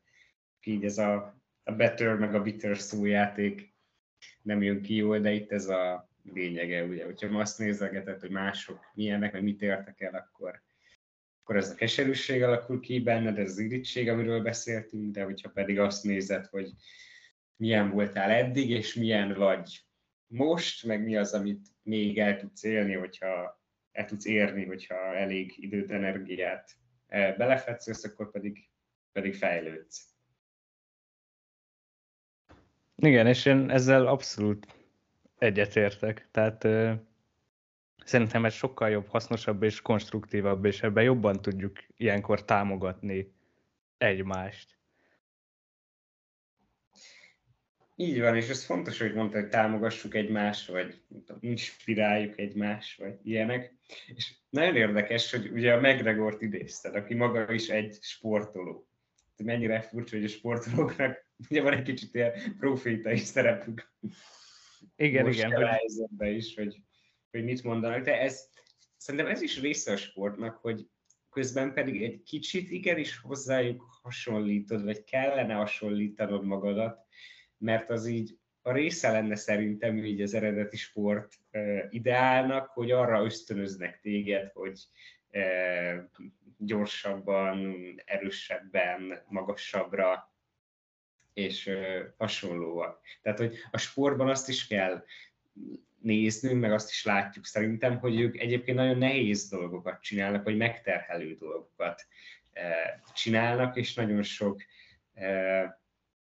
[0.65, 3.73] Így ez a, a better meg a bitter szójáték
[4.41, 8.91] nem jön ki jól, de itt ez a lényege, ugye, hogyha azt nézegetett, hogy mások
[8.93, 10.61] milyenek, meg mit értek el, akkor,
[11.41, 15.79] akkor ez a keserűség alakul ki benned, ez az irítség, amiről beszéltünk, de hogyha pedig
[15.79, 16.71] azt nézed, hogy
[17.55, 19.85] milyen voltál eddig, és milyen vagy
[20.27, 25.53] most, meg mi az, amit még el tudsz élni, hogyha el tudsz érni, hogyha elég
[25.57, 26.71] időt, energiát
[27.07, 28.69] eh, belefetszősz, akkor pedig,
[29.11, 30.12] pedig fejlődsz.
[32.95, 34.67] Igen, és én ezzel abszolút
[35.37, 36.27] egyetértek.
[36.31, 36.93] Tehát ö,
[38.03, 43.33] szerintem ez sokkal jobb, hasznosabb és konstruktívabb, és ebben jobban tudjuk ilyenkor támogatni
[43.97, 44.77] egymást.
[47.95, 51.01] Így van, és ez fontos, hogy mondta, hogy támogassuk egymást, vagy
[51.39, 53.73] inspiráljuk egymást, vagy ilyenek.
[54.15, 58.87] És nagyon érdekes, hogy ugye a McGregort idézted, aki maga is egy sportoló.
[59.43, 63.91] Mennyire furcsa, hogy a sportolóknak ugye van egy kicsit ilyen profétai szerepük.
[64.95, 65.79] Igen, Most igen.
[66.17, 66.35] Hogy...
[66.35, 66.81] is, hogy,
[67.31, 68.49] hogy mit mondanak, de ez,
[68.97, 70.87] szerintem ez is része a sportnak, hogy
[71.29, 77.05] közben pedig egy kicsit igenis hozzájuk hasonlítod, vagy kellene hasonlítanod magadat,
[77.57, 81.33] mert az így a része lenne szerintem így az eredeti sport
[81.89, 84.79] ideálnak, hogy arra ösztönöznek téged, hogy
[86.57, 90.32] gyorsabban, erősebben, magasabbra
[91.33, 91.69] és
[92.17, 93.01] hasonlóak.
[93.21, 95.03] Tehát, hogy a sportban azt is kell
[95.99, 101.35] néznünk, meg azt is látjuk szerintem, hogy ők egyébként nagyon nehéz dolgokat csinálnak, vagy megterhelő
[101.35, 102.07] dolgokat
[103.13, 104.61] csinálnak, és nagyon sok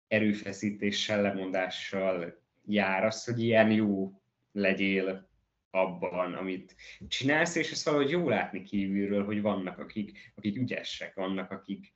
[0.07, 5.29] erőfeszítéssel, lemondással jár az, hogy ilyen jó legyél
[5.69, 6.75] abban, amit
[7.07, 11.93] csinálsz, és ezt valahogy jó látni kívülről, hogy vannak, akik, akik ügyesek, vannak, akik,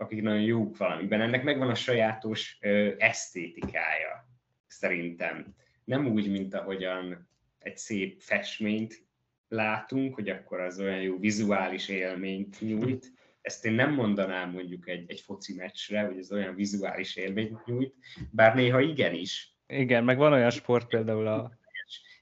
[0.00, 1.20] akik nagyon jók valamiben.
[1.20, 4.28] Ennek megvan a sajátos ö, esztétikája,
[4.66, 5.54] szerintem.
[5.84, 9.06] Nem úgy, mint ahogyan egy szép festményt
[9.48, 13.12] látunk, hogy akkor az olyan jó vizuális élményt nyújt,
[13.48, 17.94] ezt én nem mondanám mondjuk egy, egy foci meccsre, hogy ez olyan vizuális élményt nyújt,
[18.30, 19.56] bár néha igenis.
[19.66, 21.56] Igen, meg van olyan sport például a...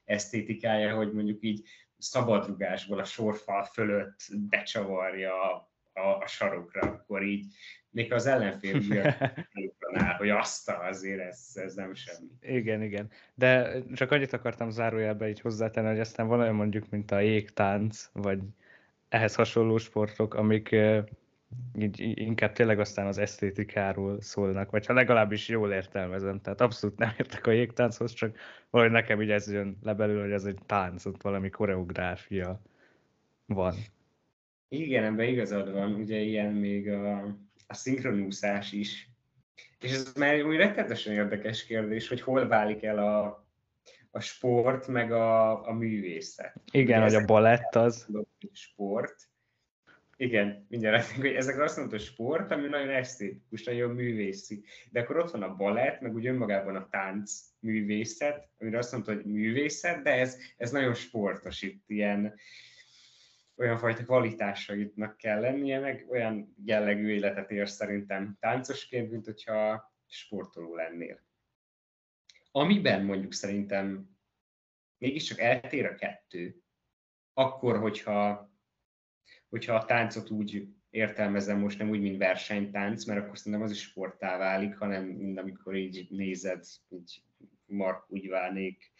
[0.05, 5.33] Esztétikája, hogy mondjuk így szabadrugásból a sorfal fölött becsavarja
[5.97, 7.45] a, a sarokra, akkor így
[7.89, 8.81] még az ellenfél
[9.93, 12.27] áll, hogy azt azért ez, ez nem semmi.
[12.41, 13.09] Igen, igen.
[13.33, 18.09] De csak annyit akartam zárójelbe így hozzátenni, hogy aztán van olyan mondjuk, mint a jégtánc,
[18.13, 18.39] vagy
[19.09, 20.75] ehhez hasonló sportok, amik
[21.77, 27.13] így inkább tényleg aztán az esztétikáról szólnak, vagy ha legalábbis jól értelmezem, tehát abszolút nem
[27.17, 28.37] értek a jégtánchoz, csak
[28.69, 32.61] valahogy nekem így ez jön le belül, hogy ez egy tánc, ott valami koreográfia
[33.45, 33.75] van.
[34.69, 39.09] Igen, ebben igazad van, ugye ilyen még a, a szinkronúszás is.
[39.79, 43.45] És ez már úgy rettenetesen érdekes kérdés, hogy hol válik el a,
[44.11, 46.61] a sport, meg a, a művészet.
[46.71, 48.07] Igen, hogy a balett az.
[48.51, 49.15] Sport.
[50.19, 54.63] Igen, mindjárt hogy ezek azt mondod, hogy sport, ami nagyon esztétikus, nagyon művészi.
[54.91, 59.15] De akkor ott van a balett, meg úgy önmagában a tánc művészet, amire azt mondod,
[59.15, 62.33] hogy művészet, de ez, ez nagyon sportos itt, ilyen
[63.57, 70.75] olyan fajta kvalitásaitnak kell lennie, meg olyan jellegű életet ér szerintem táncosként, mint hogyha sportoló
[70.75, 71.25] lennél.
[72.51, 74.09] Amiben mondjuk szerintem
[74.97, 76.61] mégiscsak eltér a kettő,
[77.33, 78.51] akkor, hogyha,
[79.49, 83.81] hogyha a táncot úgy értelmezem most nem úgy, mint versenytánc, mert akkor szerintem az is
[83.81, 87.23] sportá válik, hanem mind amikor így nézed, így
[87.65, 88.91] Mark úgy válnék,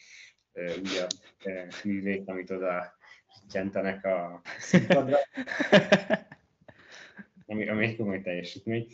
[0.53, 1.07] ugye
[1.83, 2.96] művét, amit oda
[3.49, 5.17] gyentenek a színpadra,
[7.45, 8.87] ami, ami egy komoly teljesítmény.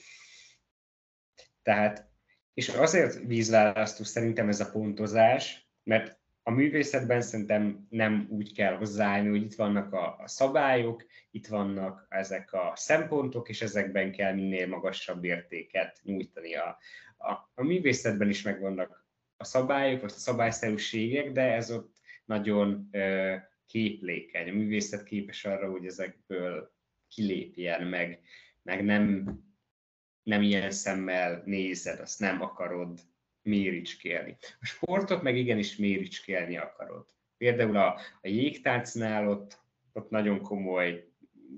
[1.61, 2.11] Tehát
[2.53, 9.29] és azért vízválasztó szerintem ez a pontozás, mert a művészetben szerintem nem úgy kell hozzáállni,
[9.29, 14.67] hogy itt vannak a, a szabályok, itt vannak ezek a szempontok, és ezekben kell minél
[14.67, 16.55] magasabb értéket nyújtani.
[16.55, 16.77] A,
[17.17, 23.35] a, a művészetben is megvannak a szabályok, a szabályszerűségek, de ez ott nagyon ö,
[23.73, 24.49] képlékeny.
[24.49, 26.71] A művészet képes arra, hogy ezekből
[27.07, 28.21] kilépjen, meg,
[28.61, 29.33] meg nem
[30.23, 32.99] nem ilyen szemmel nézed, azt nem akarod
[33.41, 34.37] méricskélni.
[34.59, 37.05] A sportot meg igenis méricskélni akarod.
[37.37, 39.59] Például a, a jégtáncnál ott,
[39.93, 41.07] ott nagyon komoly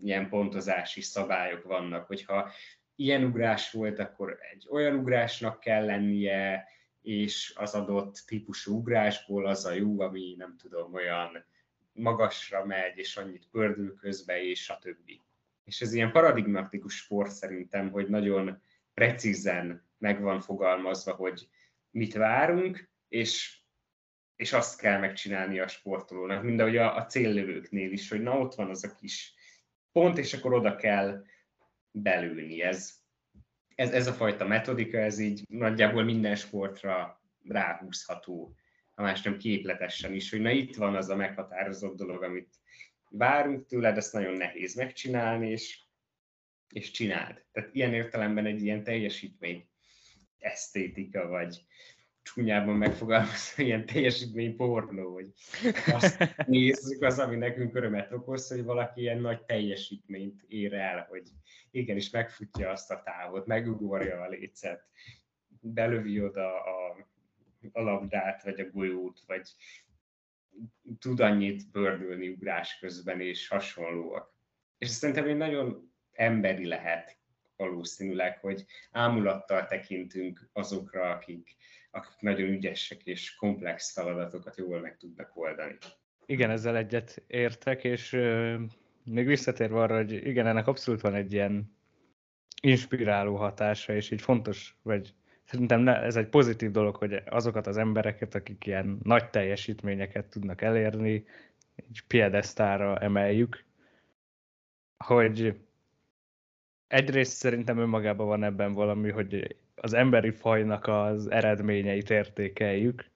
[0.04, 2.52] ilyen pontozási szabályok vannak, hogyha
[2.96, 6.68] ilyen ugrás volt, akkor egy olyan ugrásnak kell lennie,
[7.02, 11.46] és az adott típusú ugrásból az a jó, ami nem tudom, olyan
[11.96, 15.26] magasra megy, és annyit pördül közbe, és többi
[15.66, 18.62] és ez ilyen paradigmatikus sport szerintem, hogy nagyon
[18.94, 21.50] precízen meg van fogalmazva, hogy
[21.90, 23.60] mit várunk, és,
[24.36, 28.56] és azt kell megcsinálni a sportolónak, mind ahogy a, a céllövőknél is, hogy na ott
[28.56, 29.34] van az a kis
[29.92, 31.24] pont, és akkor oda kell
[31.92, 32.62] belülni.
[32.62, 32.94] Ez,
[33.76, 38.56] ez, ez a fajta metodika, ez így nagyjából minden sportra ráhúzható,
[38.96, 42.56] ha más nem képletesen is, hogy na itt van az a meghatározott dolog, amit
[43.10, 45.80] várunk tőled, ezt nagyon nehéz megcsinálni, és,
[46.74, 47.44] és csináld.
[47.52, 49.68] Tehát ilyen értelemben egy ilyen teljesítmény
[50.40, 51.66] esztétika, vagy
[52.22, 55.34] csúnyában megfogalmazva, ilyen teljesítmény pornó, hogy
[55.86, 61.24] azt nézzük az, ami nekünk örömet okoz, hogy valaki ilyen nagy teljesítményt ér el, hogy
[61.72, 64.88] igenis megfutja azt a távot, megugorja a lécet,
[65.60, 67.08] belövi oda a,
[67.72, 69.50] a labdát, vagy a golyót, vagy
[71.00, 74.34] tud annyit bördülni ugrás közben, és hasonlóak.
[74.78, 77.18] És szerintem egy nagyon emberi lehet
[77.58, 81.56] valószínűleg, hogy ámulattal tekintünk azokra, akik,
[81.92, 85.78] akik nagyon ügyesek és komplex feladatokat jól meg tudnak oldani.
[86.26, 88.62] Igen, ezzel egyet értek, és euh,
[89.04, 91.78] még visszatérve arra, hogy igen, ennek abszolút van egy ilyen
[92.62, 95.14] inspiráló hatása, és így fontos, vagy
[95.46, 100.62] szerintem ne, ez egy pozitív dolog, hogy azokat az embereket, akik ilyen nagy teljesítményeket tudnak
[100.62, 101.26] elérni,
[101.76, 103.64] egy piedesztára emeljük,
[104.98, 105.60] hogy
[106.88, 113.10] egyrészt szerintem önmagában van ebben valami, hogy az emberi fajnak az eredményeit értékeljük,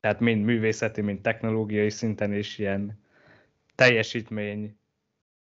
[0.00, 3.00] tehát mind művészeti, mind technológiai szinten is ilyen
[3.74, 4.78] teljesítmény,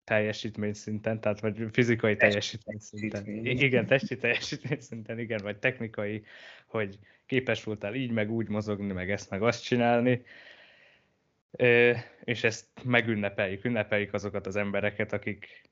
[0.04, 3.26] teljesítmény szinten, tehát vagy fizikai teljesítmény szinten.
[3.44, 6.24] Igen, testi teljesítmény szinten, igen, vagy technikai,
[6.66, 10.22] hogy képes voltál így, meg úgy mozogni, meg ezt, meg azt csinálni.
[12.24, 15.62] És ezt megünnepeljük, ünnepeljük azokat az embereket, akik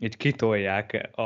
[0.00, 1.22] így kitolják a,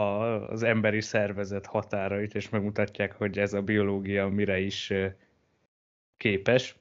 [0.50, 4.92] az emberi szervezet határait, és megmutatják, hogy ez a biológia mire is
[6.16, 6.76] képes.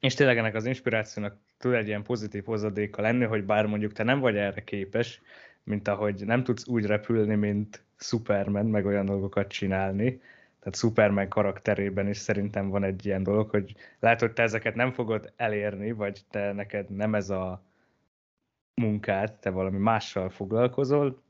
[0.00, 4.02] És tényleg ennek az inspirációnak tud egy ilyen pozitív hozadéka lenni, hogy bár mondjuk te
[4.02, 5.20] nem vagy erre képes,
[5.64, 10.20] mint ahogy nem tudsz úgy repülni, mint Superman, meg olyan dolgokat csinálni,
[10.58, 14.92] tehát Superman karakterében is szerintem van egy ilyen dolog, hogy lehet, hogy te ezeket nem
[14.92, 17.62] fogod elérni, vagy te neked nem ez a
[18.74, 21.22] munkát, te valami mással foglalkozol,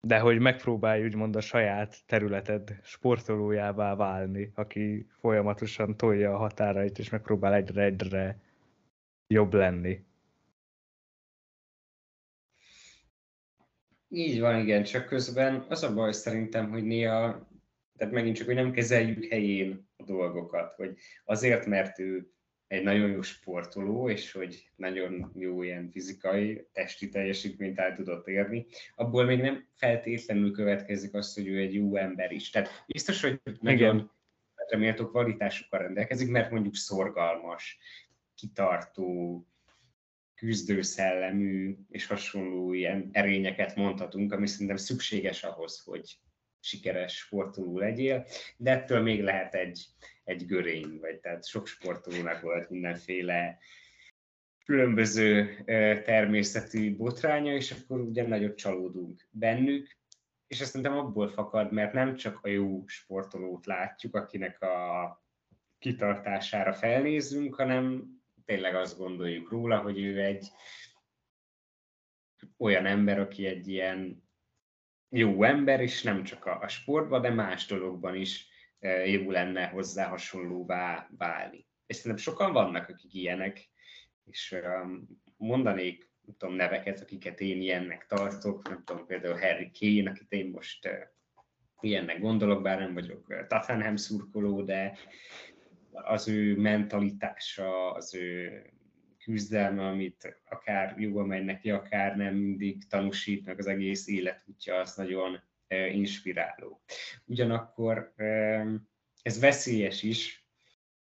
[0.00, 7.10] de hogy megpróbálj úgymond a saját területed sportolójává válni, aki folyamatosan tolja a határait, és
[7.10, 8.38] megpróbál egyre-egyre
[9.26, 10.04] jobb lenni.
[14.08, 17.48] Így van, igen, csak közben az a baj szerintem, hogy néha,
[17.96, 22.30] tehát megint csak, hogy nem kezeljük helyén a dolgokat, hogy azért, mert ő
[22.66, 28.66] egy nagyon jó sportoló, és hogy nagyon jó ilyen fizikai, testi teljesítményt el tudott érni,
[28.94, 32.50] abból még nem feltétlenül következik az, hogy ő egy jó ember is.
[32.50, 34.10] Tehát biztos, hogy nagyon
[34.54, 37.78] reméltó kvalitásokkal rendelkezik, mert mondjuk szorgalmas,
[38.36, 39.46] kitartó,
[40.34, 46.20] küzdőszellemű és hasonló ilyen erényeket mondhatunk, ami szerintem szükséges ahhoz, hogy
[46.60, 49.86] sikeres sportoló legyél, de ettől még lehet egy,
[50.24, 53.58] egy görény, vagy tehát sok sportolónak volt mindenféle
[54.64, 55.62] különböző
[56.04, 59.96] természetű botránya, és akkor ugye nagyot csalódunk bennük,
[60.46, 65.24] és ezt szerintem abból fakad, mert nem csak a jó sportolót látjuk, akinek a
[65.78, 68.15] kitartására felnézünk, hanem
[68.46, 70.48] tényleg azt gondoljuk róla, hogy ő egy
[72.56, 74.24] olyan ember, aki egy ilyen
[75.08, 79.66] jó ember, és nem csak a, a sportban, de más dologban is e, jó lenne
[79.66, 81.66] hozzá hasonlóvá válni.
[81.86, 83.70] És szerintem sokan vannak, akik ilyenek,
[84.24, 90.10] és um, mondanék nem tudom, neveket, akiket én ilyennek tartok, nem tudom, például Harry Kane,
[90.10, 90.92] akit én most uh,
[91.80, 94.98] ilyennek gondolok, bár nem vagyok uh, Tottenham szurkoló, de
[96.04, 98.62] az ő mentalitása, az ő
[99.18, 104.94] küzdelme, amit akár jól megy neki, akár nem mindig tanúsít, meg az egész életútja, az
[104.96, 105.40] nagyon
[105.92, 106.82] inspiráló.
[107.24, 108.12] Ugyanakkor
[109.22, 110.46] ez veszélyes is,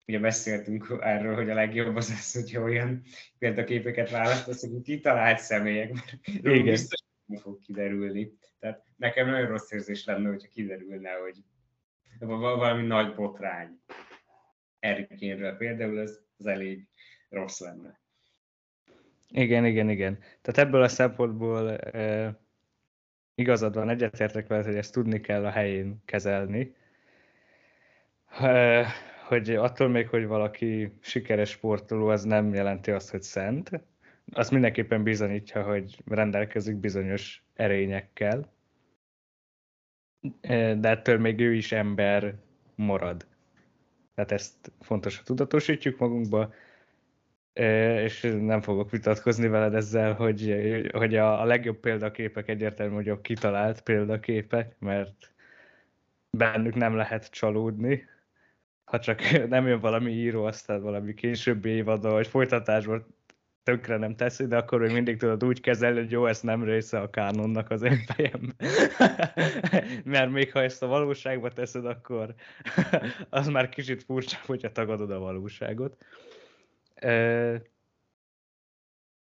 [0.07, 3.03] ugye beszéltünk erről, hogy a legjobb az az, hogyha olyan
[3.39, 6.65] példaképeket választasz, hogy kitalált személyek, mert Igen.
[6.65, 8.33] biztos nem fog kiderülni.
[8.59, 11.37] Tehát nekem nagyon rossz érzés lenne, hogyha kiderülne, hogy
[12.19, 13.81] valami nagy botrány.
[14.85, 16.87] Erikénről például ez, az elég
[17.29, 18.01] rossz lenne.
[19.29, 20.19] Igen, igen, igen.
[20.19, 22.39] Tehát ebből a szempontból e,
[23.35, 26.75] igazad van, egyetértek veled, hogy ezt tudni kell a helyén kezelni.
[28.41, 28.87] E,
[29.27, 33.71] hogy attól még, hogy valaki sikeres sportoló, az nem jelenti azt, hogy szent.
[34.33, 38.53] Az mindenképpen bizonyítja, hogy rendelkezik bizonyos erényekkel.
[40.41, 42.35] de ettől még ő is ember
[42.75, 43.33] marad.
[44.15, 46.53] Tehát ezt fontos, hogy tudatosítjuk magunkba,
[48.03, 50.55] és nem fogok vitatkozni veled ezzel, hogy,
[50.93, 55.33] hogy a, legjobb példaképek egyértelmű, hogy a kitalált példaképek, mert
[56.31, 58.09] bennük nem lehet csalódni,
[58.85, 63.07] ha csak nem jön valami író, aztán valami későbbi évadban, vagy folytatásban
[63.65, 67.01] tökre nem teszi, de akkor még mindig tudod úgy kezelni, hogy jó, ez nem része
[67.01, 67.83] a kánonnak az
[68.17, 68.53] én.
[70.05, 72.35] Mert még ha ezt a valóságba teszed, akkor
[73.31, 76.05] az már kicsit furcsa, hogyha tagadod a valóságot.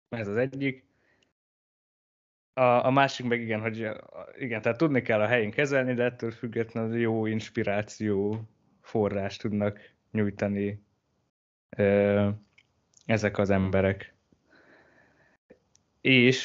[0.08, 0.84] Ez az egyik.
[2.52, 3.88] A, a másik meg igen, hogy
[4.38, 8.42] igen, tehát tudni kell a helyén kezelni, de ettől függetlenül jó inspiráció
[8.80, 10.82] forrást tudnak nyújtani
[13.06, 14.14] ezek az emberek.
[16.00, 16.44] És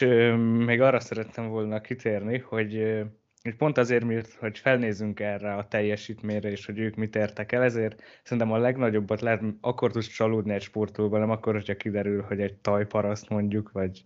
[0.66, 3.04] még arra szerettem volna kitérni, hogy,
[3.42, 7.64] hogy pont azért, mert, hogy felnézünk erre a teljesítményre, és hogy ők mit értek el,
[7.64, 12.42] ezért szerintem a legnagyobbat lehet, akkor tudsz csalódni egy sportolóban, nem akkor, hogyha kiderül, hogy
[12.42, 14.04] egy tajparaszt mondjuk, vagy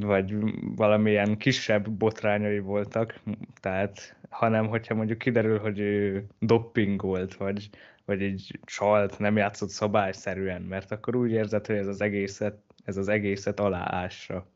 [0.00, 0.34] vagy
[0.76, 3.20] valamilyen kisebb botrányai voltak,
[3.60, 7.68] tehát, hanem hogyha mondjuk kiderül, hogy ő doppingolt, vagy,
[8.04, 12.96] vagy egy csalt, nem játszott szabályszerűen, mert akkor úgy érzed, hogy ez az egészet, ez
[12.96, 14.50] az egészet aláássa.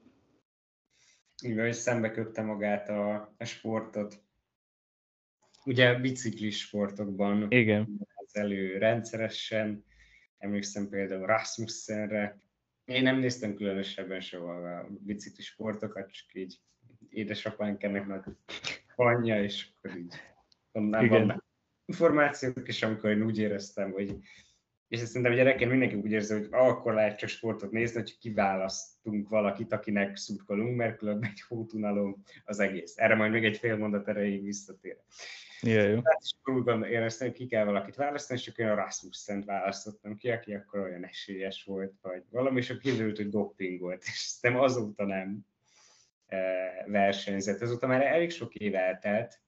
[1.42, 4.24] Igen, hogy szembe köpte magát a, a sportot.
[5.64, 7.98] Ugye biciklis sportokban Igen.
[8.14, 9.84] az elő rendszeresen,
[10.38, 12.40] emlékszem például Rasmussenre,
[12.84, 16.60] én nem néztem különösebben soha a biciklis sportokat, csak így
[17.08, 18.22] édesapánk ennek nagy
[18.96, 20.14] anyja, és akkor így
[20.72, 21.18] onnan Igen.
[21.18, 21.44] vannak
[21.84, 24.18] információk, és amikor én úgy éreztem, hogy
[24.88, 29.72] és szerintem gyerekként mindenki úgy érzi, hogy akkor lehet csak sportot nézni, hogy kiválasztunk valakit,
[29.72, 32.94] akinek szurkolunk, mert különben egy hótunalom az egész.
[32.96, 34.96] Erre majd még egy fél mondat erejéig visszatér.
[35.62, 36.00] Yeah, jó.
[36.04, 40.16] Hát, és úgy éreztem, hogy ki kell valakit választani, és akkor én a Rasmussen választottam
[40.16, 44.18] ki, aki akkor olyan esélyes volt, vagy valami, és akkor kiderült, hogy doping volt, és
[44.18, 45.38] szerintem azóta nem
[46.26, 46.38] e,
[46.86, 47.60] versenyzett.
[47.60, 49.40] Azóta már elég sok év eltelt,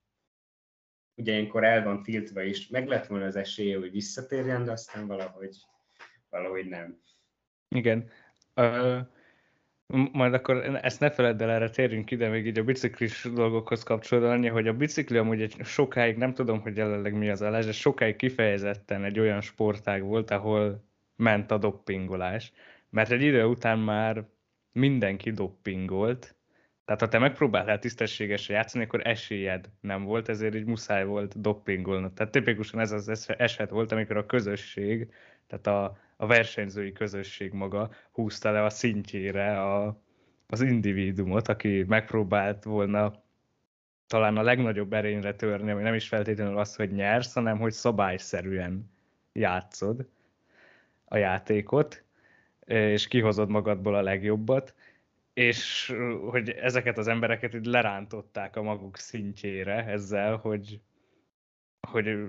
[1.19, 5.07] ugye ilyenkor el van tiltva is, meg lett volna az esélye, hogy visszatérjen, de aztán
[5.07, 5.57] valahogy,
[6.31, 7.01] valahogy nem.
[7.69, 8.11] Igen.
[8.57, 8.99] Uh,
[10.13, 14.31] majd akkor ezt ne feledd el, erre térjünk ide még így a biciklis dolgokhoz kapcsolódva,
[14.31, 17.73] annyi, hogy a bicikli amúgy egy sokáig, nem tudom, hogy jelenleg mi az állás, de
[17.73, 20.85] sokáig kifejezetten egy olyan sportág volt, ahol
[21.17, 22.53] ment a doppingolás.
[22.91, 24.25] Mert egy idő után már
[24.73, 26.38] mindenki doppingolt,
[26.89, 32.13] tehát ha te megpróbáltál tisztességesen játszani, akkor esélyed nem volt, ezért így muszáj volt doppingolnod.
[32.13, 35.13] Tehát tipikusan ez az eset volt, amikor a közösség,
[35.47, 40.01] tehát a, a versenyzői közösség maga húzta le a szintjére a,
[40.47, 43.23] az individumot, aki megpróbált volna
[44.07, 48.91] talán a legnagyobb erényre törni, ami nem is feltétlenül az, hogy nyersz, hanem hogy szabályszerűen
[49.33, 50.09] játszod
[51.05, 52.05] a játékot,
[52.65, 54.75] és kihozod magadból a legjobbat,
[55.39, 55.95] és
[56.31, 60.81] hogy ezeket az embereket így lerántották a maguk szintjére ezzel, hogy,
[61.89, 62.27] hogy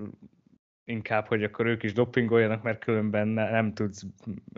[0.83, 4.05] inkább, hogy akkor ők is dopingoljanak, mert különben ne, nem tudsz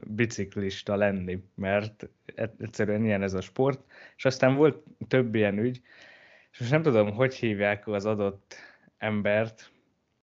[0.07, 3.83] biciklista lenni, mert e-, egyszerűen ilyen ez a sport.
[4.15, 5.81] És aztán volt több ilyen ügy,
[6.51, 8.55] és most nem tudom, hogy hívják az adott
[8.97, 9.71] embert.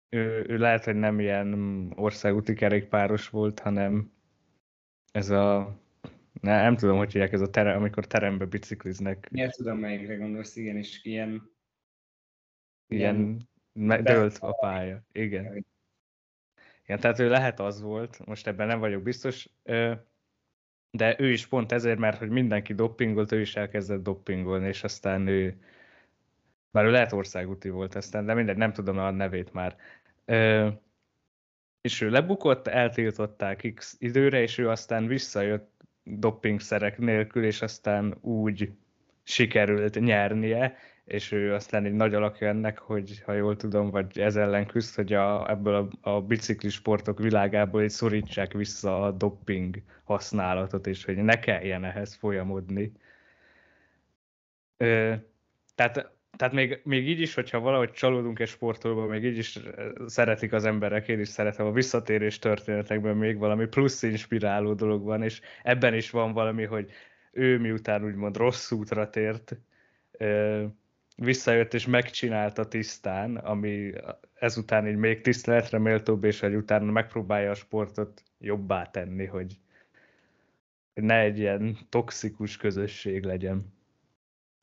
[0.09, 4.13] Ő, ő lehet, hogy nem ilyen országúti kerékpáros volt, hanem
[5.13, 5.79] ez a
[6.41, 9.31] ne, nem tudom, hogy hívják ez a terem, amikor terembe bicikliznek.
[9.31, 11.55] Miért tudom, melyikre gondolsz, igen, és ilyen...
[12.89, 15.65] Ilyen, ilyen dölt a pálya, igen.
[16.85, 19.49] Igen, tehát ő lehet az volt, most ebben nem vagyok biztos,
[20.91, 25.27] de ő is pont ezért, mert hogy mindenki doppingolt, ő is elkezdett doppingolni, és aztán
[25.27, 25.61] ő,
[26.71, 29.77] már ő lehet országúti volt aztán, de mindegy, nem tudom a nevét már.
[31.81, 35.76] És ő lebukott, eltiltották x időre, és ő aztán visszajött
[36.07, 38.73] doppingszerek nélkül, és aztán úgy
[39.23, 44.37] sikerült nyernie, és ő aztán egy nagy alakja ennek, hogy ha jól tudom, vagy ez
[44.37, 50.87] ellen küzd, hogy a, ebből a, a biciklisportok világából egy szorítsák vissza a dopping használatot,
[50.87, 52.93] és hogy ne kelljen ehhez folyamodni.
[54.77, 55.15] Ö,
[55.75, 59.59] tehát tehát még, még így is, hogyha valahogy csalódunk egy sportolóba, még így is
[60.07, 65.23] szeretik az emberek, én is szeretem a visszatérés történetekben még valami plusz inspiráló dolog van,
[65.23, 66.91] és ebben is van valami, hogy
[67.33, 69.57] ő miután úgymond rossz útra tért,
[71.17, 73.93] visszajött és megcsinálta tisztán, ami
[74.35, 79.59] ezután így még tiszteletre méltóbb, és hogy utána megpróbálja a sportot jobbá tenni, hogy
[80.95, 83.75] ne egy ilyen toxikus közösség legyen.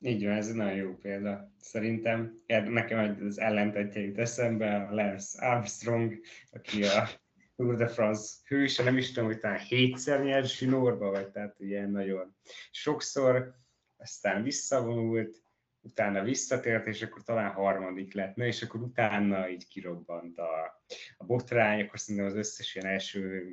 [0.06, 1.52] Így van, ez egy nagyon jó példa.
[1.60, 7.08] Szerintem nekem az ellentetje jut eszembe, a Lance Armstrong, aki a
[7.56, 11.90] Tour de France hőse, nem is tudom, hogy talán hétszer nyert zsinórba, vagy tehát ilyen
[11.90, 12.36] nagyon
[12.70, 13.54] sokszor,
[13.96, 15.42] aztán visszavonult,
[15.80, 20.82] utána visszatért, és akkor talán harmadik lett, na, és akkor utána így kirobbant a,
[21.16, 23.46] a botrány, akkor szerintem az összes ilyen első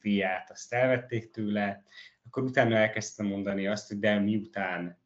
[0.00, 1.84] viát azt elvették tőle,
[2.26, 4.98] akkor utána elkezdtem mondani azt, hogy de miután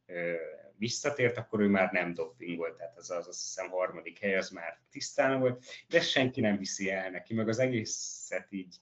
[0.77, 4.79] visszatért, akkor ő már nem dopingolt, tehát az, az azt hiszem harmadik hely, az már
[4.91, 8.79] tisztán volt, de senki nem viszi el neki, meg az egészet így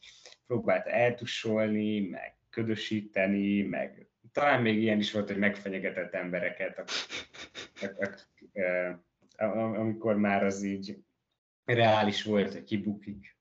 [0.48, 6.84] próbálta eltussolni, meg ködösíteni, meg talán még ilyen is volt, hogy megfenyegetett embereket,
[9.76, 10.98] amikor már az így
[11.66, 13.38] reális volt, hogy kibukik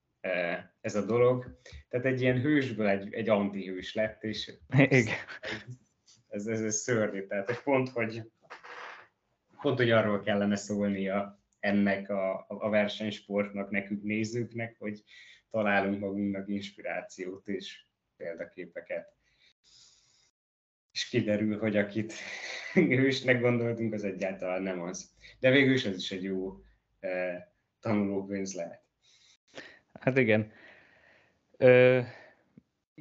[0.80, 1.61] ez a dolog.
[1.88, 5.16] Tehát egy ilyen hősből egy, egy antihős lett, és Igen.
[6.28, 7.26] Ez, ez, ez szörnyű.
[7.26, 8.22] Tehát hogy pont, hogy
[9.62, 15.02] pont, hogy arról kellene szólnia ennek a, a versenysportnak, nekünk nézőknek, hogy
[15.50, 17.84] találunk magunknak inspirációt és
[18.16, 19.16] példaképeket.
[20.92, 22.12] És kiderül, hogy akit
[22.72, 25.10] hősnek gondoltunk, az egyáltalán nem az.
[25.40, 26.62] De végül is ez is egy jó
[27.00, 27.44] eh,
[27.80, 28.82] tanulópénz lehet.
[29.92, 30.52] Hát igen.
[31.56, 32.00] Ö,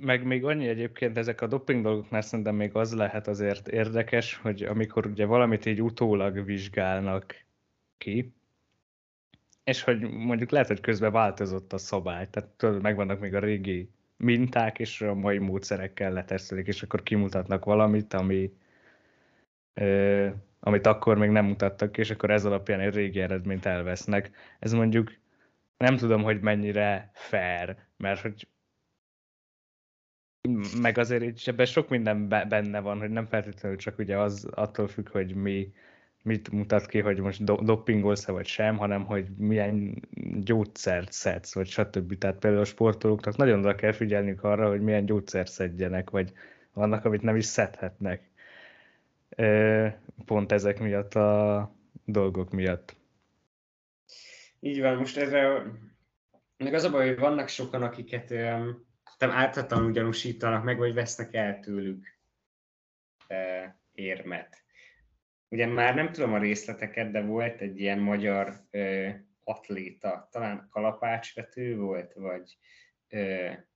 [0.02, 4.64] meg még annyi egyébként ezek a doping dolgoknál szerintem még az lehet azért érdekes, hogy
[4.64, 7.46] amikor ugye valamit így utólag vizsgálnak
[7.98, 8.34] ki,
[9.64, 13.90] és hogy mondjuk lehet, hogy közben változott a szabály, tehát tudod, megvannak még a régi
[14.18, 18.54] minták, és a mai módszerekkel letesztelik, és akkor kimutatnak valamit, ami,
[19.74, 20.30] ö,
[20.60, 24.32] amit akkor még nem mutattak és akkor ez alapján egy régi eredményt elvesznek.
[24.60, 25.14] Ez mondjuk
[25.78, 28.48] nem tudom, hogy mennyire fair, mert hogy
[30.82, 34.88] meg azért így ebben sok minden benne van, hogy nem feltétlenül csak ugye az attól
[34.88, 35.74] függ, hogy mi,
[36.24, 40.02] mit mutat ki, hogy most do- dopingolsz-e vagy sem, hanem hogy milyen
[40.44, 42.18] gyógyszert szedsz, vagy stb.
[42.18, 46.32] Tehát például a sportolóknak nagyon oda kell figyelniük arra, hogy milyen gyógyszert szedjenek, vagy
[46.74, 48.30] vannak, amit nem is szedhetnek.
[50.26, 51.72] Pont ezek miatt a
[52.06, 52.96] dolgok miatt.
[54.60, 55.80] Így van, most ezzel
[56.58, 58.32] meg az a baj, hogy vannak sokan, akiket
[59.22, 62.18] nem általában gyanúsítanak meg, vagy vesznek el tőlük
[63.28, 64.64] e, érmet.
[65.48, 71.78] Ugye már nem tudom a részleteket, de volt egy ilyen magyar e, atléta, talán kalapácsvető
[71.78, 72.58] volt, vagy
[73.08, 73.68] e,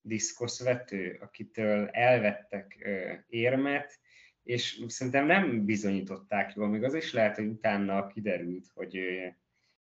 [0.00, 4.00] diszkoszvető, akitől elvettek e, érmet,
[4.42, 8.98] és szerintem nem bizonyították jól, még az is lehet, hogy utána kiderült, hogy,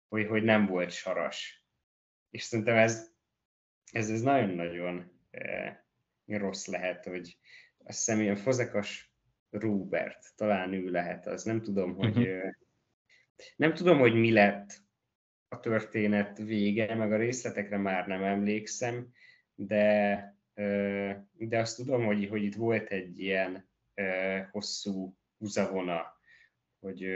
[0.08, 1.64] hogy, hogy nem volt saras.
[2.30, 3.09] És szerintem ez
[3.92, 5.76] ez, ez nagyon-nagyon eh,
[6.26, 7.38] rossz lehet, hogy
[7.84, 9.12] azt hiszem ilyen Fozekas
[9.50, 12.26] Robert, talán ő lehet az, nem tudom, hogy uh-huh.
[12.26, 12.50] eh,
[13.56, 14.82] nem tudom, hogy mi lett
[15.48, 19.12] a történet vége, meg a részletekre már nem emlékszem,
[19.54, 20.36] de,
[21.32, 23.68] de azt tudom, hogy, hogy itt volt egy ilyen
[24.50, 26.18] hosszú húzavona,
[26.80, 27.06] hogy,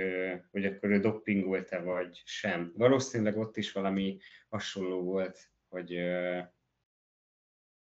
[0.51, 2.73] hogy akkor ő doppingolt-e vagy sem.
[2.77, 4.19] Valószínűleg ott is valami
[4.49, 6.01] hasonló volt, hogy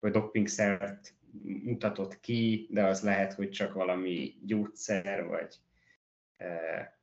[0.01, 5.57] vagy dopingszert mutatott ki, de az lehet, hogy csak valami gyógyszer, vagy
[6.37, 6.99] e,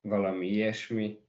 [0.00, 1.20] valami ilyesmi.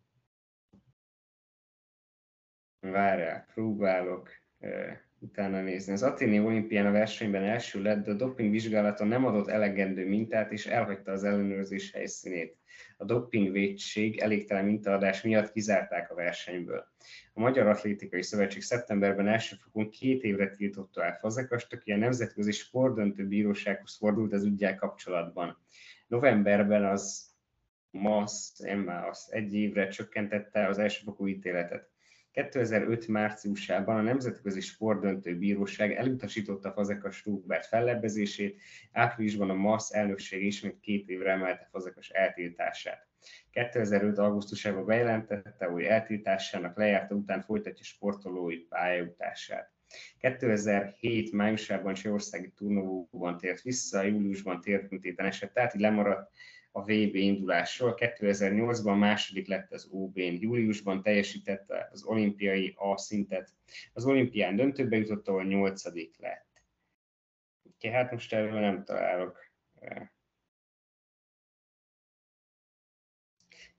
[2.79, 5.93] Várjál, próbálok e, utána nézni.
[5.93, 10.51] Az Aténi olimpián a versenyben első lett, de a doping vizsgálaton nem adott elegendő mintát,
[10.51, 12.57] és elhagyta az ellenőrzés helyszínét.
[12.97, 16.87] A dopingvédség elégtelen mintaadás miatt kizárták a versenyből.
[17.33, 23.27] A Magyar Atlétikai Szövetség szeptemberben elsőfokon két évre tiltotta el Fazekast, aki a Nemzetközi Sportdöntő
[23.27, 25.57] Bírósághoz fordult az ügyel kapcsolatban.
[26.07, 27.31] Novemberben az
[27.89, 31.92] MASZ, MASZ egy évre csökkentette az elsőfokú ítéletet.
[32.33, 38.61] 2005 márciusában a Nemzetközi Sportdöntő Bíróság elutasította Fazekas Rúgbert fellebbezését,
[38.91, 43.07] áprilisban a MASZ elnökség ismét két évre emelte Fazekas eltiltását.
[43.51, 44.17] 2005.
[44.17, 49.71] augusztusában bejelentette, hogy eltiltásának lejárta után folytatja sportolói pályájutását.
[50.17, 56.31] 2007 májusában Csehországi turnóban tért vissza, júliusban térköntéten esett át, így lemaradt
[56.75, 57.93] a VB indulásról.
[57.97, 63.53] 2008-ban második lett az OB-n, júliusban teljesítette az olimpiai A szintet.
[63.93, 66.47] Az olimpián döntőbe jutott, ahol nyolcadik lett.
[67.75, 69.37] Okay, hát most erről nem találok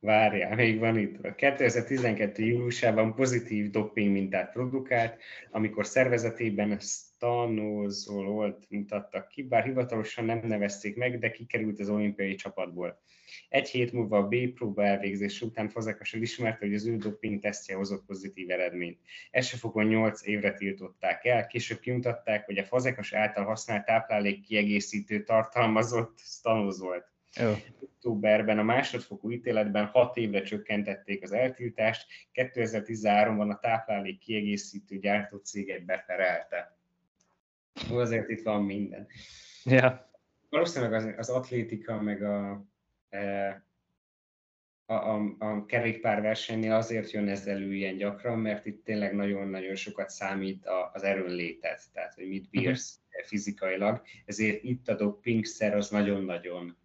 [0.04, 1.34] Várjál, még van itt.
[1.34, 2.44] 2012.
[2.44, 11.18] júliusában pozitív doping mintát produkált, amikor szervezetében stanozololt mutattak ki, bár hivatalosan nem nevezték meg,
[11.18, 13.00] de kikerült az olimpiai csapatból.
[13.48, 17.74] Egy hét múlva a B próba elvégzés után Fazekas elismerte, hogy az ő doping tesztje
[17.74, 18.98] hozott pozitív eredményt.
[19.30, 26.18] Esefokon 8 évre tiltották el, később kimutatták, hogy a Fazekas által használt táplálék kiegészítő tartalmazott
[26.18, 27.13] stanozolt.
[27.80, 36.78] Októberben a másodfokú ítéletben 6 évre csökkentették az eltiltást, 2013-ban a táplálék kiegészítő gyártócéget beperelte.
[37.90, 39.06] Azért itt van minden.
[39.64, 40.10] Ja.
[40.48, 42.64] Valószínűleg az, az atlétika, meg a
[44.86, 50.10] a, a, a kerékpárversenynél azért jön ez elő ilyen gyakran, mert itt tényleg nagyon-nagyon sokat
[50.10, 52.60] számít az erőnlétet, tehát hogy mit mhm.
[52.62, 53.26] bírsz uh-huh.
[53.26, 56.76] fizikailag, ezért itt a dopingszer az nagyon-nagyon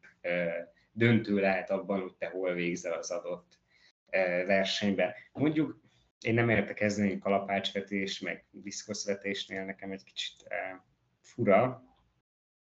[0.91, 3.59] döntő lehet abban, hogy te hol végzel az adott
[4.45, 5.13] versenyben.
[5.31, 5.81] Mondjuk
[6.21, 10.47] én nem értek ezzel kalapácsvetés, meg diszkoszvetésnél nekem egy kicsit
[11.21, 11.83] fura,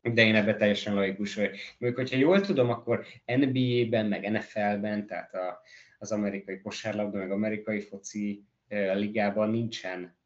[0.02, 1.54] de én ebben teljesen laikus vagyok.
[1.78, 5.60] Még hogyha jól tudom, akkor NBA-ben, meg NFL-ben, tehát a,
[5.98, 8.44] az amerikai kosárlabda, meg amerikai foci
[8.94, 10.16] ligában nincsen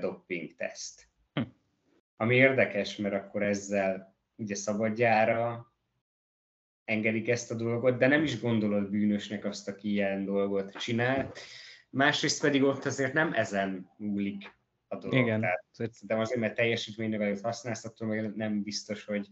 [0.00, 1.08] doping teszt.
[1.32, 1.42] Hm.
[2.16, 5.72] Ami érdekes, mert akkor ezzel ugye szabadjára
[6.84, 11.32] engedik ezt a dolgot, de nem is gondolod bűnösnek azt, aki ilyen dolgot csinál.
[11.90, 14.56] Másrészt pedig ott azért nem ezen múlik
[14.88, 15.18] a dolog.
[15.18, 15.40] Igen.
[15.40, 19.28] Tehát, szerintem azért, mert teljesítménynövelőt használsz, attól még nem biztos, hogy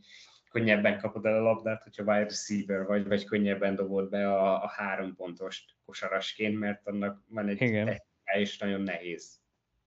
[0.50, 4.68] könnyebben kapod el a labdát, hogyha wide receiver vagy, vagy könnyebben dobod be a, a
[4.68, 8.03] három pontos kosarasként, mert annak van egy Igen.
[8.24, 9.40] és nagyon nehéz.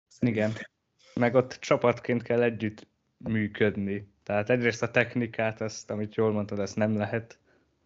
[0.08, 0.50] Szerintem.
[0.50, 0.62] Igen.
[1.14, 2.88] Meg ott csapatként kell együtt
[3.18, 4.14] működni.
[4.24, 7.40] Tehát egyrészt a technikát, azt, amit jól mondtad, ezt nem lehet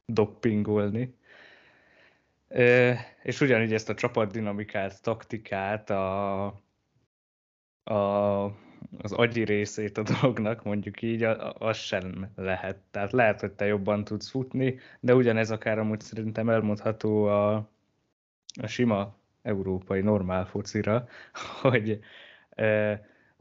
[0.10, 1.18] doppingolni.
[3.24, 6.45] És ugyanígy ezt a csapatdinamikát, taktikát, a,
[7.84, 8.43] a,
[8.97, 11.24] az agyi részét a dolognak, mondjuk így,
[11.57, 12.78] az sem lehet.
[12.91, 17.55] Tehát lehet, hogy te jobban tudsz futni, de ugyanez akár amúgy szerintem elmondható a,
[18.62, 21.07] a sima európai normál focira,
[21.62, 21.99] hogy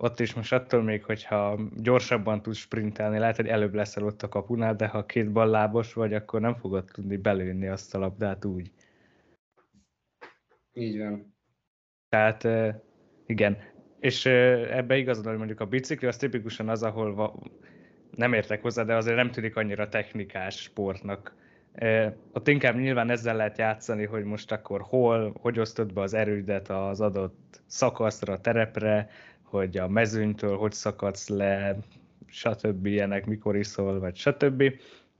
[0.00, 4.28] ott is most attól még, hogyha gyorsabban tudsz sprintelni, lehet, hogy előbb leszel ott a
[4.28, 8.72] kapunál, de ha két ballábos vagy, akkor nem fogod tudni belőni azt a labdát úgy.
[10.72, 11.34] Így van.
[12.08, 12.48] Tehát
[13.26, 13.58] igen,
[14.00, 17.50] és ebbe igazad, hogy mondjuk a bicikli az tipikusan az, ahol va-
[18.16, 21.34] nem értek hozzá, de azért nem tűnik annyira technikás sportnak.
[22.32, 26.68] Ott inkább nyilván ezzel lehet játszani, hogy most akkor hol, hogy osztod be az erődet
[26.68, 29.10] az adott szakaszra, terepre,
[29.48, 31.78] hogy a mezőnytől hogy szakadsz le,
[32.26, 32.86] stb.
[32.86, 34.62] ilyenek, mikor iszol, vagy stb.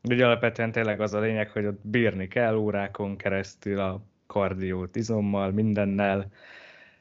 [0.02, 5.50] Ugye alapvetően tényleg az a lényeg, hogy ott bírni kell órákon keresztül a kardiót izommal,
[5.50, 6.30] mindennel,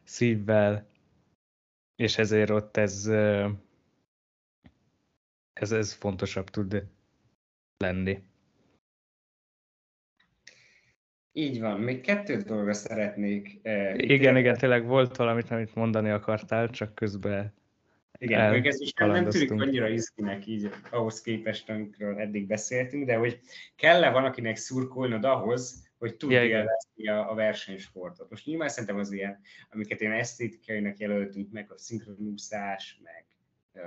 [0.03, 0.86] szívvel,
[1.95, 3.05] és ezért ott ez,
[5.53, 6.86] ez, ez fontosabb tud
[7.78, 8.23] lenni.
[11.38, 13.59] Így van, még kettő dolgra szeretnék.
[13.61, 17.53] Eh, igen, igen, tényleg volt valamit, amit mondani akartál, csak közben
[18.19, 23.15] igen, még ez is nem tűnik annyira izginek így ahhoz képest, amikről eddig beszéltünk, de
[23.15, 23.39] hogy
[23.75, 28.29] kell-e van, akinek szurkolnod ahhoz, hogy tudja ja, élvezni a, a versenysportot.
[28.29, 33.25] Most nyilván szerintem az ilyen, amiket én esztétikainak jelöltünk meg, a szinkronúszás, meg
[33.73, 33.81] uh,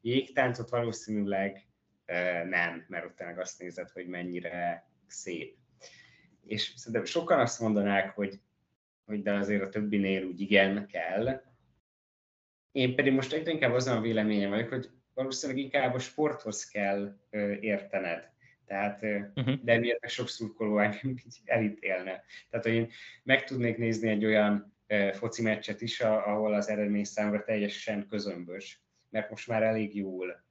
[0.00, 1.66] jégtáncot valószínűleg
[2.06, 5.56] uh, nem, mert ott tényleg azt nézed, hogy mennyire szép.
[6.46, 8.40] És szerintem sokan azt mondanák, hogy,
[9.04, 11.42] hogy de azért a többinél úgy igen kell.
[12.72, 17.18] Én pedig most egyre inkább azon a véleményem vagyok, hogy valószínűleg inkább a sporthoz kell
[17.30, 18.34] uh, értened
[18.66, 19.02] tehát,
[19.34, 19.54] uh-huh.
[19.62, 22.24] de miért meg sok szurkoló engem elítélne.
[22.50, 22.90] Tehát, hogy én
[23.22, 24.74] meg tudnék nézni egy olyan
[25.12, 28.80] foci meccset is, ahol az eredmény számra teljesen közömbös,
[29.10, 30.44] mert most már elég jól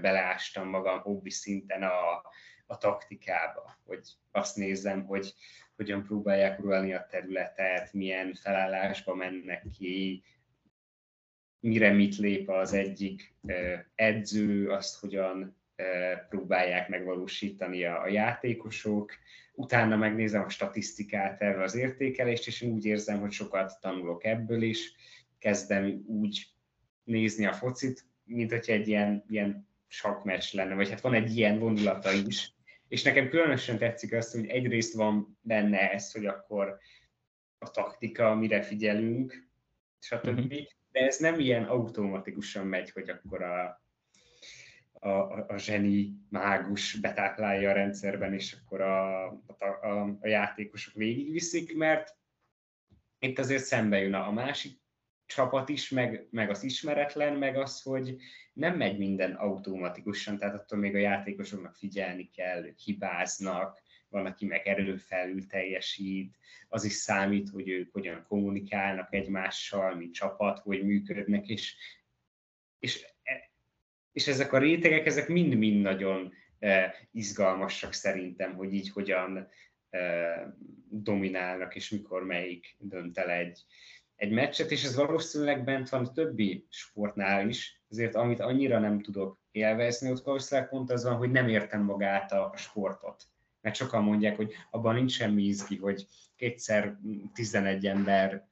[0.00, 2.22] beleástam magam hobbi szinten a,
[2.68, 5.34] a taktikába, hogy azt nézem, hogy
[5.76, 10.22] hogyan próbálják uralni a területet, milyen felállásba mennek ki,
[11.60, 13.34] mire mit lép az egyik
[13.94, 15.56] edző, azt hogyan
[16.28, 19.12] próbálják megvalósítani a, a játékosok,
[19.52, 24.62] utána megnézem a statisztikát erről az értékelést, és én úgy érzem, hogy sokat tanulok ebből
[24.62, 24.92] is,
[25.38, 26.46] kezdem úgy
[27.04, 31.58] nézni a focit, mint hogy egy ilyen, ilyen sakkmeccs lenne, vagy hát van egy ilyen
[31.58, 32.52] vonulata is.
[32.88, 36.78] És nekem különösen tetszik azt, hogy egyrészt van benne ez, hogy akkor
[37.58, 39.48] a taktika, mire figyelünk,
[39.98, 40.26] stb.
[40.26, 40.62] Uh-huh.
[40.92, 43.82] De ez nem ilyen automatikusan megy, hogy akkor a
[45.00, 45.08] a,
[45.48, 52.16] a, zseni mágus betáplálja a rendszerben, és akkor a, a, a, a játékosok végigviszik, mert
[53.18, 54.80] itt azért szembe jön a másik
[55.28, 58.16] csapat is, meg, meg az ismeretlen, meg az, hogy
[58.52, 64.66] nem megy minden automatikusan, tehát attól még a játékosoknak figyelni kell, hibáznak, van, aki meg
[64.66, 66.36] erőfelül teljesít,
[66.68, 71.76] az is számít, hogy ők hogyan kommunikálnak egymással, mi csapat, hogy működnek, és,
[72.78, 73.06] és,
[74.12, 79.48] és ezek a rétegek, ezek mind-mind nagyon eh, izgalmasak szerintem, hogy így hogyan
[79.90, 80.42] eh,
[80.90, 83.64] dominálnak, és mikor melyik dönt el egy,
[84.18, 89.00] egy meccset, és ez valószínűleg bent van a többi sportnál is, ezért amit annyira nem
[89.00, 93.22] tudok élvezni, ott valószínűleg pont az van, hogy nem értem magát a, sportot.
[93.60, 96.06] Mert sokan mondják, hogy abban nincs semmi izgi, hogy
[96.36, 96.98] kétszer
[97.34, 98.46] 11 ember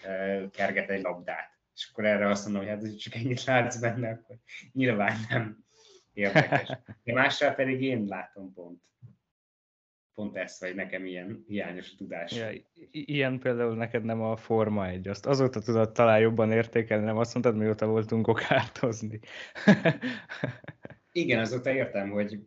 [0.52, 1.58] kerget egy labdát.
[1.74, 4.36] És akkor erre azt mondom, hogy hát csak ennyit látsz benne, akkor
[4.72, 5.64] nyilván nem
[6.12, 6.68] érdekes.
[7.02, 8.82] De másrá pedig én látom pont
[10.16, 12.32] pont ez, vagy nekem ilyen hiányos tudás.
[12.32, 12.50] Ja,
[12.90, 17.34] ilyen például neked nem a Forma egy, azt azóta tudod talán jobban értékelni, nem azt
[17.34, 19.20] mondtad, mióta voltunk kokártozni.
[21.12, 22.40] Igen, azóta értem, hogy,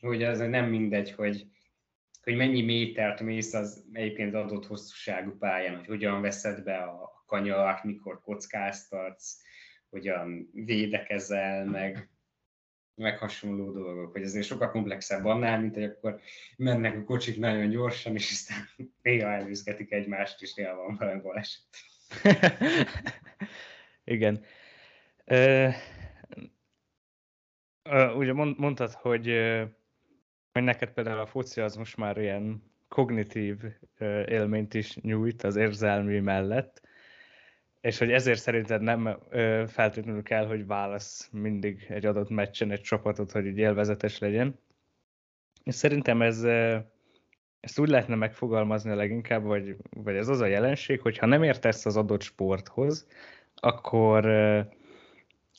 [0.00, 1.46] hogy az nem mindegy, hogy,
[2.22, 7.84] hogy mennyi métert mész az egyébként adott hosszúságú pályán, hogy hogyan veszed be a kanyart,
[7.84, 9.40] mikor kockáztatsz,
[9.90, 12.10] hogyan védekezel, meg
[13.00, 16.20] meg hasonló dolgok, hogy azért sokkal komplexebb annál, mint hogy akkor
[16.56, 18.68] mennek a kocsik nagyon gyorsan, és aztán
[19.02, 21.62] néha elvizsgetik egymást, és néha van valami baleset.
[24.04, 24.44] Igen.
[25.26, 25.74] Uh,
[27.84, 29.26] uh, ugye mondtad, hogy,
[30.52, 33.56] hogy neked például a foci az most már ilyen kognitív
[34.26, 36.88] élményt is nyújt az érzelmi mellett,
[37.80, 42.80] és hogy ezért szerinted nem ö, feltétlenül kell, hogy válasz mindig egy adott meccsen egy
[42.80, 44.58] csapatot, hogy úgy élvezetes legyen.
[45.64, 46.42] És szerintem ez,
[47.60, 51.42] ezt úgy lehetne megfogalmazni a leginkább, vagy, vagy ez az a jelenség, hogy ha nem
[51.42, 53.06] értesz az adott sporthoz,
[53.54, 54.24] akkor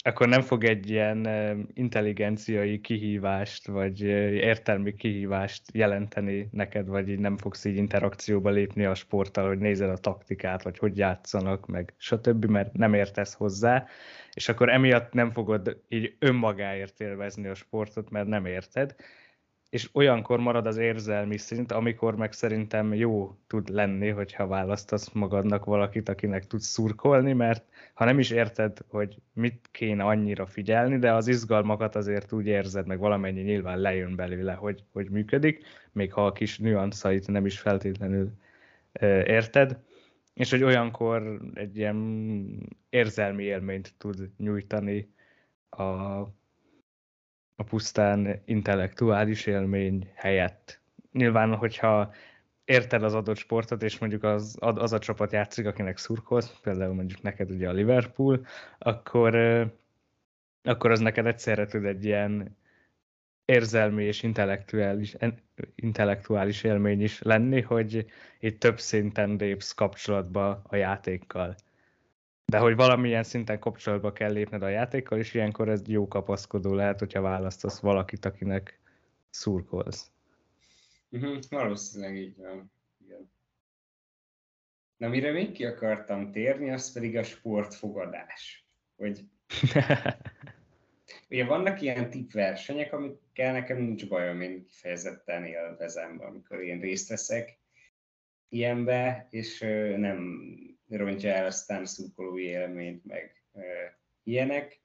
[0.03, 1.27] akkor nem fog egy ilyen
[1.73, 8.95] intelligenciai kihívást, vagy értelmi kihívást jelenteni neked, vagy így nem fogsz így interakcióba lépni a
[8.95, 13.87] sporttal, hogy nézed a taktikát, vagy hogy játszanak, meg stb., mert nem értesz hozzá,
[14.33, 18.95] és akkor emiatt nem fogod így önmagáért élvezni a sportot, mert nem érted,
[19.71, 25.65] és olyankor marad az érzelmi szint, amikor meg szerintem jó tud lenni, hogyha választasz magadnak
[25.65, 31.13] valakit, akinek tudsz szurkolni, mert ha nem is érted, hogy mit kéne annyira figyelni, de
[31.13, 36.25] az izgalmakat azért úgy érzed, meg valamennyi nyilván lejön belőle, hogy, hogy működik, még ha
[36.25, 38.31] a kis nüanszait nem is feltétlenül
[39.25, 39.79] érted,
[40.33, 41.97] és hogy olyankor egy ilyen
[42.89, 45.13] érzelmi élményt tud nyújtani
[45.69, 46.21] a
[47.61, 50.79] a pusztán intellektuális élmény helyett.
[51.11, 52.13] Nyilván, hogyha
[52.65, 57.21] érted az adott sportot, és mondjuk az, az a csapat játszik, akinek szurkolsz, például mondjuk
[57.21, 58.45] neked ugye a Liverpool,
[58.77, 59.35] akkor,
[60.63, 62.57] akkor az neked egyszerre tud egy ilyen
[63.45, 65.15] érzelmi és intellektuális,
[65.75, 68.05] intellektuális élmény is lenni, hogy
[68.39, 71.55] itt több szinten lépsz kapcsolatba a játékkal.
[72.51, 76.99] De hogy valamilyen szinten kapcsolatba kell lépned a játékkal, és ilyenkor ez jó kapaszkodó lehet,
[76.99, 78.79] hogyha választasz valakit, akinek
[79.29, 80.11] szurkolsz.
[81.09, 82.71] Uh-huh, valószínűleg így van.
[83.05, 83.31] Igen.
[84.97, 88.65] Na, mire még ki akartam térni, az pedig a sportfogadás.
[88.95, 89.25] Hogy
[91.29, 97.59] Ugye vannak ilyen tippversenyek, amikkel nekem nincs bajom, én kifejezetten élvezem, amikor én részt veszek
[98.49, 99.59] ilyenbe, és
[99.97, 100.47] nem
[100.97, 103.61] rontja el aztán a szurkolói élményt, meg e,
[104.23, 104.81] ilyenek.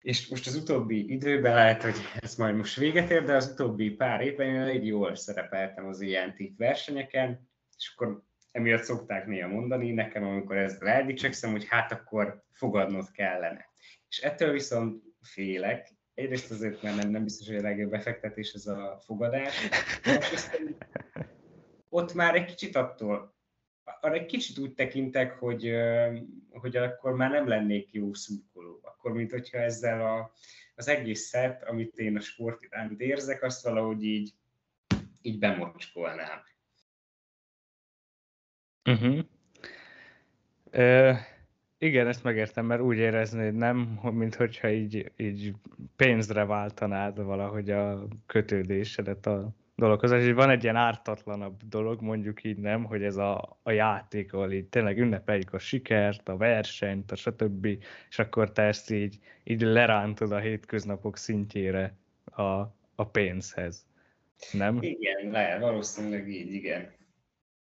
[0.00, 3.90] És most az utóbbi időben lehet, hogy ez majd most véget ér, de az utóbbi
[3.90, 9.48] pár évben én elég jól szerepeltem az ilyen tip versenyeken, és akkor emiatt szokták néha
[9.48, 13.66] mondani nekem, amikor ezzel eldicsekszem, hogy hát akkor fogadnod kellene.
[14.08, 18.66] És ettől viszont félek, egyrészt azért, mert nem, nem biztos, hogy a legjobb befektetés ez
[18.66, 19.68] a fogadás,
[21.88, 23.34] ott már egy kicsit attól
[23.84, 25.72] arra egy kicsit úgy tekintek, hogy,
[26.50, 28.80] hogy akkor már nem lennék jó szurkoló.
[28.82, 30.32] Akkor, mint hogyha ezzel a,
[30.74, 34.34] az egészet, amit én a sport iránt érzek, azt valahogy így,
[35.22, 36.42] így bemocskolnám.
[38.84, 39.24] Uh-huh.
[40.72, 41.16] Uh,
[41.78, 45.54] igen, ezt megértem, mert úgy éreznéd, nem, mint hogyha így, így
[45.96, 50.10] pénzre váltanád valahogy a kötődésedet a dologhoz.
[50.10, 54.52] És van egy ilyen ártatlanabb dolog, mondjuk így nem, hogy ez a, a játék, ahol
[54.52, 57.66] így tényleg ünnepeljük a sikert, a versenyt, a stb.
[58.08, 62.42] És akkor te ezt így, így lerántod a hétköznapok szintjére a,
[62.94, 63.86] a pénzhez.
[64.52, 64.78] Nem?
[64.80, 66.90] Igen, lehet, valószínűleg így, igen.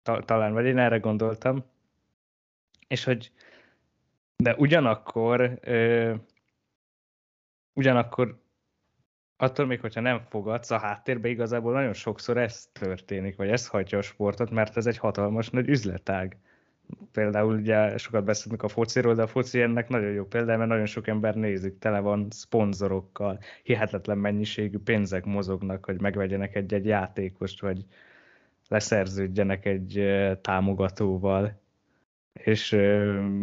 [0.02, 1.64] Ta, talán, vagy én erre gondoltam.
[2.88, 3.32] És hogy,
[4.36, 6.14] de ugyanakkor, ö,
[7.72, 8.38] ugyanakkor
[9.40, 13.98] attól még, hogyha nem fogadsz a háttérbe, igazából nagyon sokszor ez történik, vagy ez hagyja
[13.98, 16.36] a sportot, mert ez egy hatalmas nagy üzletág.
[17.12, 20.86] Például ugye sokat beszélünk a fociról, de a foci ennek nagyon jó példa, mert nagyon
[20.86, 27.84] sok ember nézik, tele van szponzorokkal, hihetetlen mennyiségű pénzek mozognak, hogy megvegyenek egy-egy játékost, vagy
[28.68, 30.04] leszerződjenek egy
[30.40, 31.60] támogatóval,
[32.32, 32.70] és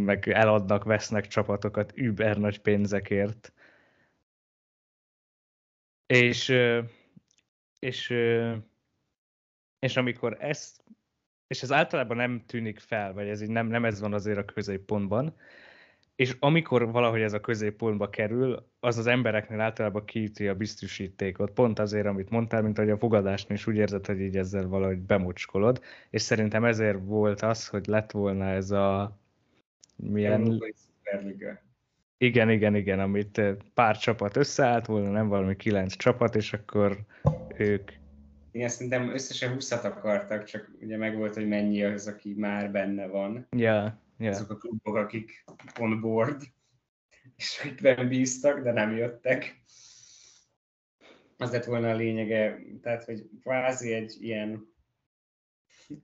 [0.05, 3.53] meg eladnak, vesznek csapatokat über nagy pénzekért
[6.05, 6.53] és,
[7.79, 8.09] és,
[9.79, 10.83] és amikor ezt,
[11.47, 14.45] és ez általában nem tűnik fel, vagy ez így nem, nem ez van azért a
[14.45, 15.35] középpontban,
[16.15, 21.51] és amikor valahogy ez a középpontba kerül, az az embereknél általában kiüti a biztosítékot.
[21.51, 24.97] Pont azért, amit mondtál, mint hogy a fogadásnál is úgy érzed, hogy így ezzel valahogy
[24.97, 25.81] bemocskolod.
[26.09, 29.17] És szerintem ezért volt az, hogy lett volna ez a
[29.95, 30.63] milyen...
[32.17, 36.97] Igen, igen, igen, amit eh, pár csapat összeállt volna, nem valami kilenc csapat, és akkor
[37.57, 37.91] ők...
[38.51, 43.07] Igen, szerintem összesen 20 akartak, csak ugye meg volt, hogy mennyi az, aki már benne
[43.07, 43.47] van.
[43.57, 44.29] Ja, ja.
[44.29, 45.45] Azok a klubok, akik
[45.79, 46.41] on board,
[47.35, 49.63] és akikben bíztak, de nem jöttek.
[51.37, 54.73] Az lett volna a lényege, tehát, hogy kvázi egy ilyen,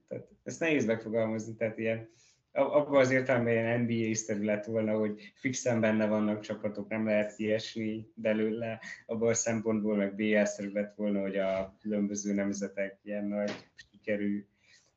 [0.08, 2.10] tehát ezt nehéz megfogalmazni, tehát ilyen
[2.52, 8.10] abban az értelemben ilyen NBA-szerű lett volna, hogy fixen benne vannak csapatok, nem lehet kiesni
[8.14, 13.52] belőle, abban a szempontból meg BL-szerű volna, hogy a különböző nemzetek ilyen nagy
[13.90, 14.46] sikerű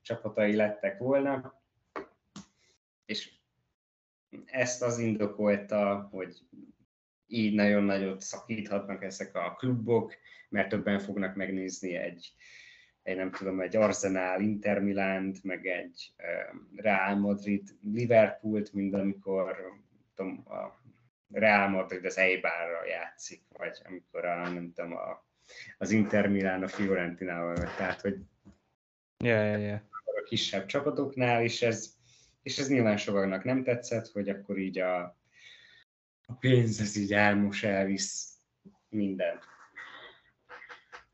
[0.01, 1.61] csapatai lettek volna,
[3.05, 3.31] és
[4.45, 6.35] ezt az indokolta, hogy
[7.27, 10.13] így nagyon nagyot szakíthatnak ezek a klubok,
[10.49, 12.33] mert többen fognak megnézni egy
[13.05, 16.13] egy nem tudom, egy Arsenal, Inter Milánt, meg egy
[16.75, 19.73] Real Madrid, Liverpoolt, mint amikor
[20.15, 20.81] tudom, a
[21.31, 25.25] Real Madrid az Eibarra játszik, vagy amikor a, nem tudom, a,
[25.77, 28.17] az Inter Milán a Fiorentinával, tehát hogy
[29.23, 29.79] yeah, yeah, yeah.
[30.03, 31.95] a kisebb csapatoknál, és ez,
[32.43, 35.17] és ez nyilván sokaknak nem tetszett, hogy akkor így a,
[36.25, 38.37] a pénz ez így elmos, elvisz
[38.89, 39.53] mindent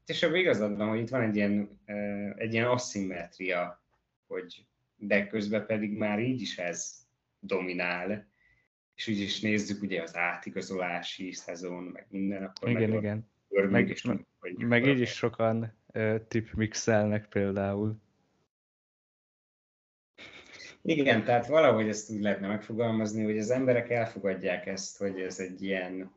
[0.05, 1.79] és ebben igazad van, hogy itt van egy ilyen,
[2.37, 3.83] egy ilyen aszimmetria,
[4.27, 7.07] hogy de közben pedig már így is ez
[7.39, 8.29] dominál,
[8.95, 13.27] és úgy is nézzük ugye az átigazolási szezon, meg minden, akkor igen, meg igen.
[13.69, 14.25] meg, és meg,
[14.57, 18.01] meg így is sokan uh, tipmixelnek például.
[20.81, 25.63] Igen, tehát valahogy ezt úgy lehetne megfogalmazni, hogy az emberek elfogadják ezt, hogy ez egy
[25.63, 26.11] ilyen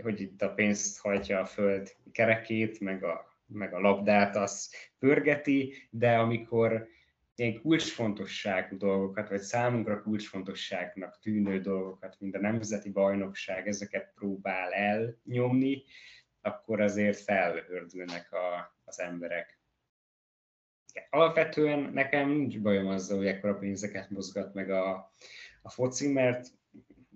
[0.00, 5.74] hogy itt a pénzt hajtja a föld kerekét, meg a, meg a labdát, az pörgeti,
[5.90, 6.88] de amikor
[7.34, 15.82] ilyen kulcsfontosságú dolgokat, vagy számunkra kulcsfontosságnak tűnő dolgokat, mint a nemzeti bajnokság, ezeket próbál elnyomni,
[16.40, 19.60] akkor azért felhördülnek a, az emberek.
[21.10, 25.12] Alapvetően nekem nincs bajom azzal, hogy ekkora pénzeket mozgat meg a,
[25.62, 26.46] a foci, mert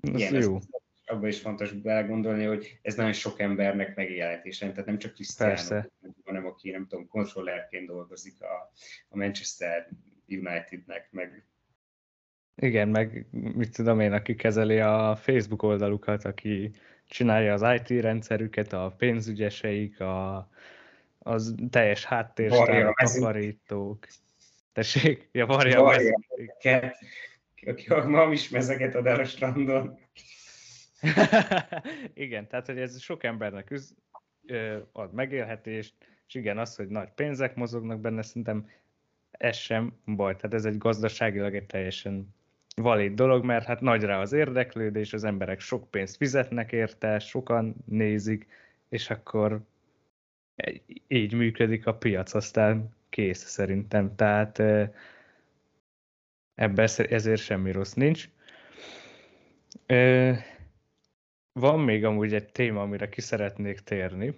[0.00, 0.56] ez ilyen, jó.
[0.56, 0.66] Ez,
[1.06, 5.82] abban is fontos belegondolni, hogy ez nagyon sok embernek megélhetés, tehát nem csak Cristiano,
[6.24, 8.72] hanem aki nem tudom, kontrollerként dolgozik a,
[9.08, 9.88] a Manchester
[10.28, 11.46] Unitednek, meg
[12.58, 16.70] igen, meg mit tudom én, aki kezeli a Facebook oldalukat, aki
[17.08, 20.48] csinálja az IT rendszerüket, a pénzügyeseik, a,
[21.18, 24.06] az teljes háttérstár, a takarítók.
[24.72, 25.28] Tessék?
[25.32, 26.94] Ja, varja, varja a
[27.66, 29.98] aki a mamis mezeget ad el a strandon.
[32.14, 33.94] igen, tehát hogy ez sok embernek üz,
[34.46, 35.94] ö, ad megélhetést,
[36.26, 38.68] és igen, az, hogy nagy pénzek mozognak benne, szerintem
[39.30, 40.36] ez sem baj.
[40.36, 42.34] Tehát ez egy gazdaságilag egy teljesen
[42.76, 47.74] valid dolog, mert hát nagy rá az érdeklődés, az emberek sok pénzt fizetnek érte, sokan
[47.84, 48.46] nézik,
[48.88, 49.60] és akkor
[51.08, 54.16] így működik a piac, aztán kész szerintem.
[54.16, 54.58] Tehát
[56.54, 58.28] ebben ezért semmi rossz nincs.
[61.58, 64.36] Van még amúgy egy téma, amire ki szeretnék térni,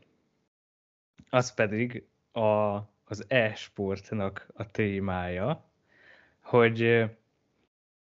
[1.31, 5.65] az pedig a, az e-sportnak a témája,
[6.41, 7.05] hogy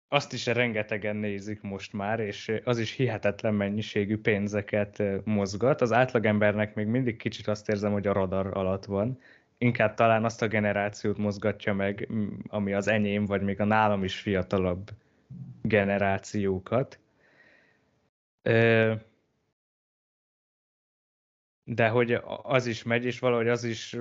[0.07, 5.82] azt is rengetegen nézik most már, és az is hihetetlen mennyiségű pénzeket mozgat.
[5.82, 9.20] Az átlagembernek még mindig kicsit azt érzem, hogy a radar alatt van,
[9.57, 12.09] inkább talán azt a generációt mozgatja meg,
[12.47, 14.89] ami az enyém, vagy még a nálam is fiatalabb
[15.62, 17.01] generációkat.
[21.64, 22.12] De hogy
[22.44, 23.98] az is megy, és valahogy az is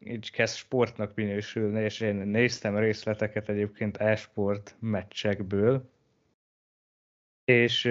[0.00, 5.90] így kezd sportnak minősülni, és én néztem részleteket egyébként e-sport meccsekből,
[7.44, 7.82] és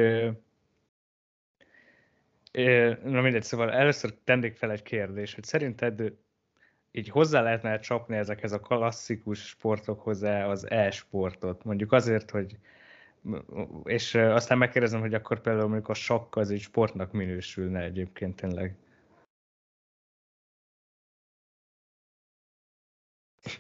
[3.04, 6.14] na mindegy, szóval először tennék fel egy kérdés, hogy szerinted
[6.92, 11.64] így hozzá lehetne csapni ezekhez a klasszikus sportokhoz az e-sportot?
[11.64, 12.58] Mondjuk azért, hogy
[13.84, 18.76] és aztán megkérdezem, hogy akkor például mondjuk a sakk az egy sportnak minősülne egyébként tényleg.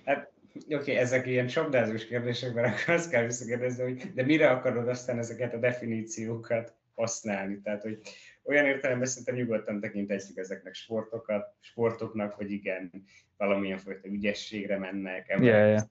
[0.05, 4.49] Hát, oké, okay, ezek ilyen csapdázós kérdések, mert akkor azt kell visszakérdezni, hogy de mire
[4.49, 7.61] akarod aztán ezeket a definíciókat használni?
[7.61, 7.99] Tehát, hogy
[8.43, 12.91] olyan értelemben szerintem nyugodtan tekinthetjük ezeknek sportokat, sportoknak, hogy igen,
[13.38, 15.84] valamilyen fajta ügyességre mennek, emberek yeah, yeah.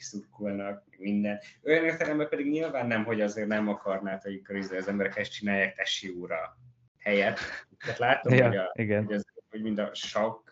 [0.00, 1.38] Szurkolnak, minden.
[1.62, 4.42] Olyan értelemben pedig nyilván nem, hogy azért nem akarnád, hogy
[4.76, 6.58] az emberek ezt csinálják tesi óra
[6.98, 7.38] helyett.
[7.78, 9.04] Tehát látom, yeah, hogy, a, igen.
[9.04, 10.50] Hogy, az, hogy mind a sakk,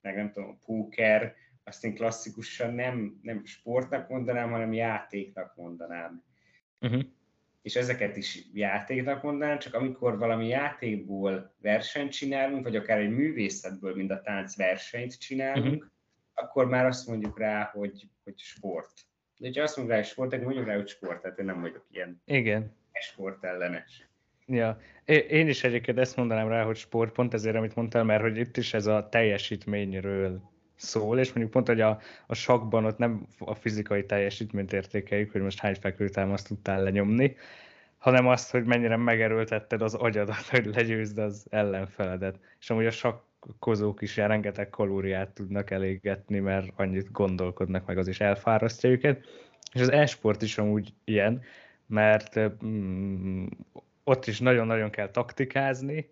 [0.00, 1.34] meg nem tudom, a póker,
[1.64, 6.22] azt én klasszikusan nem, nem sportnak mondanám, hanem játéknak mondanám.
[6.80, 7.02] Uh-huh
[7.68, 13.94] és ezeket is játéknak mondanám, csak amikor valami játékból versenyt csinálunk, vagy akár egy művészetből,
[13.94, 15.90] mint a tánc versenyt csinálunk, uh-huh.
[16.40, 18.92] Akkor már azt mondjuk rá, hogy, hogy sport.
[19.38, 21.60] De ha azt mondjuk rá, hogy sport, akkor mondjuk rá, hogy sport, tehát én nem
[21.60, 22.76] vagyok ilyen Igen.
[22.92, 24.08] sport ellenes.
[24.46, 24.80] Ja,
[25.28, 28.56] én is egyébként ezt mondanám rá, hogy sport, pont ezért, amit mondtál, mert hogy itt
[28.56, 30.40] is ez a teljesítményről
[30.76, 35.40] szól, és mondjuk pont, hogy a, a sakban ott nem a fizikai teljesítményt értékeljük, hogy
[35.40, 37.36] most hány fekvőtámaszt tudtál lenyomni,
[37.98, 42.38] hanem azt, hogy mennyire megerőltetted az agyadat, hogy legyőzd az ellenfeledet.
[42.60, 42.90] És amúgy a
[43.48, 49.26] sakkozók is rengeteg kalóriát tudnak elégetni, mert annyit gondolkodnak, meg az is elfárasztja őket.
[49.72, 51.42] És az e-sport is amúgy ilyen,
[51.86, 53.46] mert mm,
[54.04, 56.10] ott is nagyon-nagyon kell taktikázni,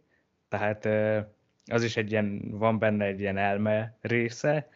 [0.48, 0.88] tehát
[1.64, 4.68] az is egy ilyen, van benne egy ilyen elme része,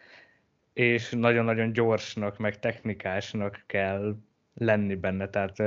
[0.73, 4.17] és nagyon-nagyon gyorsnak, meg technikásnak kell
[4.55, 5.63] lenni benne, tehát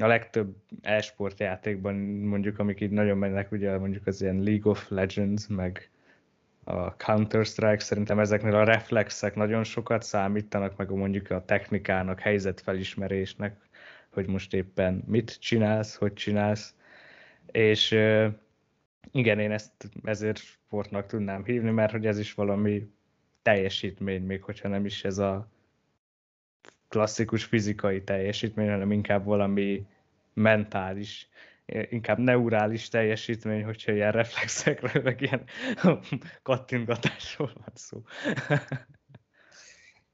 [0.00, 4.88] a legtöbb e-sport játékban mondjuk, amik így nagyon mennek, ugye mondjuk az ilyen League of
[4.88, 5.90] Legends, meg
[6.64, 13.56] a Counter-Strike, szerintem ezeknél a reflexek nagyon sokat számítanak, meg mondjuk a technikának, helyzetfelismerésnek,
[14.10, 16.74] hogy most éppen mit csinálsz, hogy csinálsz,
[17.46, 17.90] és
[19.12, 19.72] igen, én ezt
[20.04, 22.90] ezért sportnak tudnám hívni, mert hogy ez is valami
[23.42, 25.48] teljesítmény, még hogyha nem is ez a
[26.92, 29.86] klasszikus fizikai teljesítmény, hanem inkább valami
[30.34, 31.28] mentális,
[31.88, 35.44] inkább neurális teljesítmény, hogyha ilyen reflexekről, meg ilyen
[36.42, 38.02] kattingatásról van szó.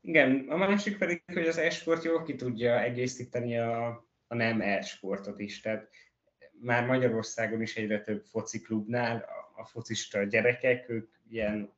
[0.00, 3.86] Igen, a másik pedig, hogy az e-sport jól ki tudja egészíteni a,
[4.26, 5.60] a nem e-sportot is.
[5.60, 5.88] Tehát
[6.60, 11.72] már Magyarországon is egyre több fociklubnál a, a focista gyerekek, ők ilyen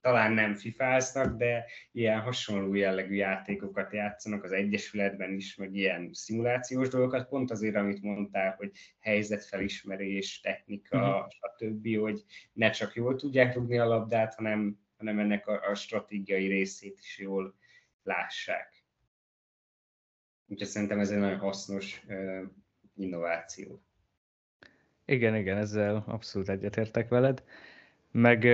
[0.00, 6.88] talán nem fifáznak, de ilyen hasonló jellegű játékokat játszanak az Egyesületben is, meg ilyen szimulációs
[6.88, 8.70] dolgokat, pont azért, amit mondtál, hogy
[9.00, 11.28] helyzetfelismerés, technika, uh-huh.
[11.28, 16.46] stb., hogy ne csak jól tudják rúgni a labdát, hanem, hanem ennek a, a stratégiai
[16.46, 17.54] részét is jól
[18.02, 18.84] lássák.
[20.46, 22.42] Úgyhogy szerintem ez egy nagyon hasznos uh,
[22.96, 23.82] innováció.
[25.04, 27.42] Igen, igen, ezzel abszolút egyetértek veled.
[28.10, 28.44] Meg,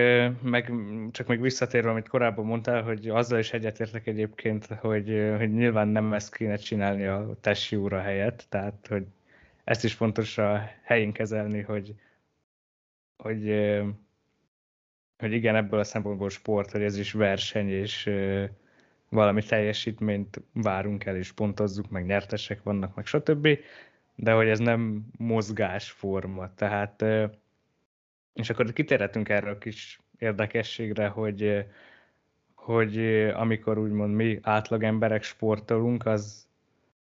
[0.43, 0.73] meg
[1.11, 6.13] csak még visszatérve, amit korábban mondtál, hogy azzal is egyetértek egyébként, hogy, hogy nyilván nem
[6.13, 9.07] ezt kéne csinálni a tesi úra helyett, tehát hogy
[9.65, 11.95] ezt is fontos a helyén kezelni, hogy,
[13.17, 13.55] hogy,
[15.19, 18.11] hogy igen, ebből a szempontból sport, hogy ez is verseny, és
[19.09, 23.49] valami teljesítményt várunk el, és pontozzuk, meg nyertesek vannak, meg stb.
[24.15, 27.05] De hogy ez nem mozgásforma, tehát
[28.35, 31.67] és akkor kitérhetünk erre a kis érdekességre, hogy,
[32.55, 32.99] hogy
[33.35, 36.49] amikor úgymond mi átlag emberek sportolunk, az,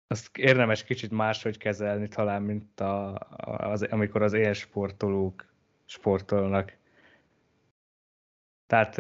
[0.07, 3.13] az érdemes kicsit máshogy kezelni talán, mint a,
[3.70, 5.53] az, amikor az élsportolók
[5.86, 6.78] sportolnak.
[8.68, 8.95] Tehát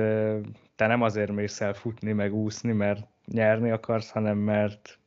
[0.75, 4.99] te nem azért mész el futni, meg úszni, mert nyerni akarsz, hanem mert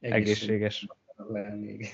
[0.00, 0.86] egészséges.
[1.16, 1.86] Lenni.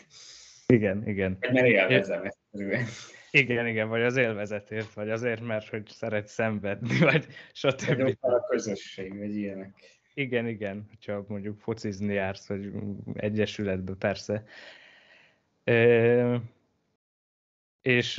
[0.66, 1.36] Igen, igen.
[1.40, 2.86] Mert élvezem egyszerűen.
[3.30, 8.02] Igen, igen, vagy az élvezetért, vagy azért, mert hogy szeret szenvedni, vagy stb.
[8.02, 9.74] Vagy a közösség, vagy ilyenek.
[10.14, 12.72] Igen, igen, hogyha mondjuk focizni jársz, vagy
[13.14, 14.44] egyesületbe, persze.
[17.82, 18.16] És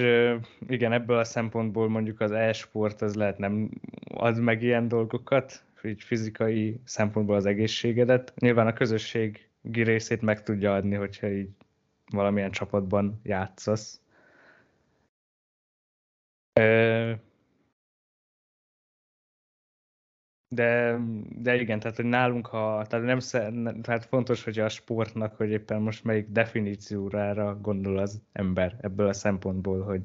[0.67, 3.69] igen, ebből a szempontból mondjuk az e-sport az lehet nem
[4.03, 8.33] ad meg ilyen dolgokat, így fizikai szempontból az egészségedet.
[8.35, 11.49] Nyilván a közösségi részét meg tudja adni, hogyha így
[12.11, 14.01] valamilyen csapatban játszasz.
[20.53, 20.97] De,
[21.29, 25.81] de igen, tehát hogy nálunk, ha, tehát, nem, tehát fontos, hogy a sportnak, hogy éppen
[25.81, 30.01] most melyik definíciórára gondol az ember ebből a szempontból, hogy,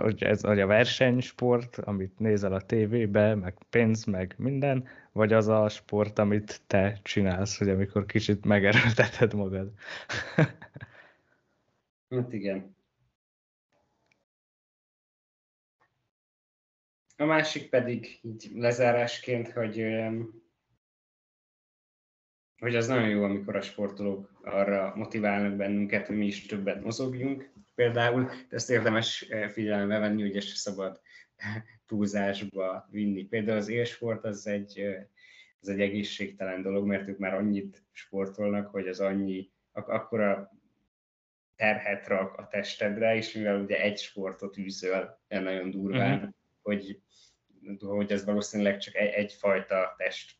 [0.00, 5.48] hogy ez hogy a versenysport, amit nézel a tévébe, meg pénz, meg minden, vagy az
[5.48, 9.72] a sport, amit te csinálsz, hogy amikor kicsit megerőlteted magad.
[12.10, 12.74] hát igen.
[17.16, 19.86] A másik pedig így lezárásként, hogy,
[22.58, 27.52] hogy az nagyon jó, amikor a sportolók arra motiválnak bennünket, hogy mi is többet mozogjunk.
[27.74, 31.00] Például ezt érdemes figyelembe venni, hogy ezt szabad
[31.86, 33.24] túlzásba vinni.
[33.24, 34.80] Például az élsport az egy,
[35.60, 40.50] az egy egészségtelen dolog, mert ők már annyit sportolnak, hogy az annyi, ak- akkora
[41.56, 46.30] terhet rak a testedre, és mivel ugye egy sportot űzöl nagyon durván, uh-huh.
[46.62, 47.00] Hogy
[47.78, 50.36] hogy ez valószínűleg csak egy, egyfajta test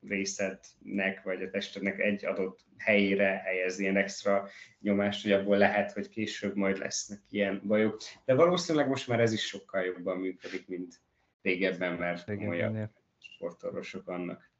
[0.00, 4.48] részednek, vagy a testednek egy adott helyére helyez ilyen extra
[4.80, 8.00] nyomást, hogy abból lehet, hogy később majd lesznek ilyen bajok.
[8.24, 11.00] De valószínűleg most már ez is sokkal jobban működik, mint
[11.42, 14.50] régebben, mert olyan sportorvosok vannak.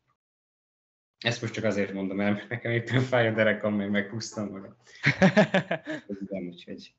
[1.19, 4.77] Ezt most csak azért mondom el, mert nekem éppen fáj a derekam, meg meghúztam magam.
[6.51, 6.95] úgyhogy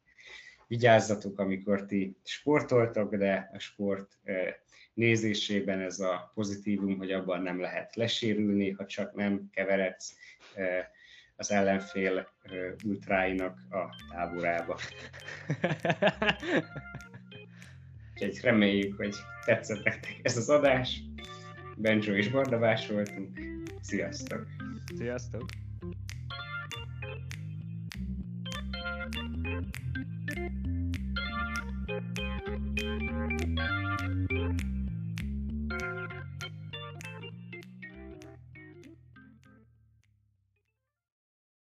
[0.68, 4.20] vigyázzatok, amikor ti sportoltok, de a sport
[4.94, 10.18] nézésében ez a pozitívum, hogy abban nem lehet lesérülni, ha csak nem keveredsz
[11.36, 12.28] az ellenfél
[12.86, 14.80] ultráinak a táborába.
[18.14, 19.16] Úgyhogy reméljük, hogy
[19.46, 21.02] tetszett nektek ez az adás.
[21.76, 23.40] Benjo és Bardabás voltunk.
[23.82, 24.48] Sziasztok!
[24.96, 25.67] Sziasztok!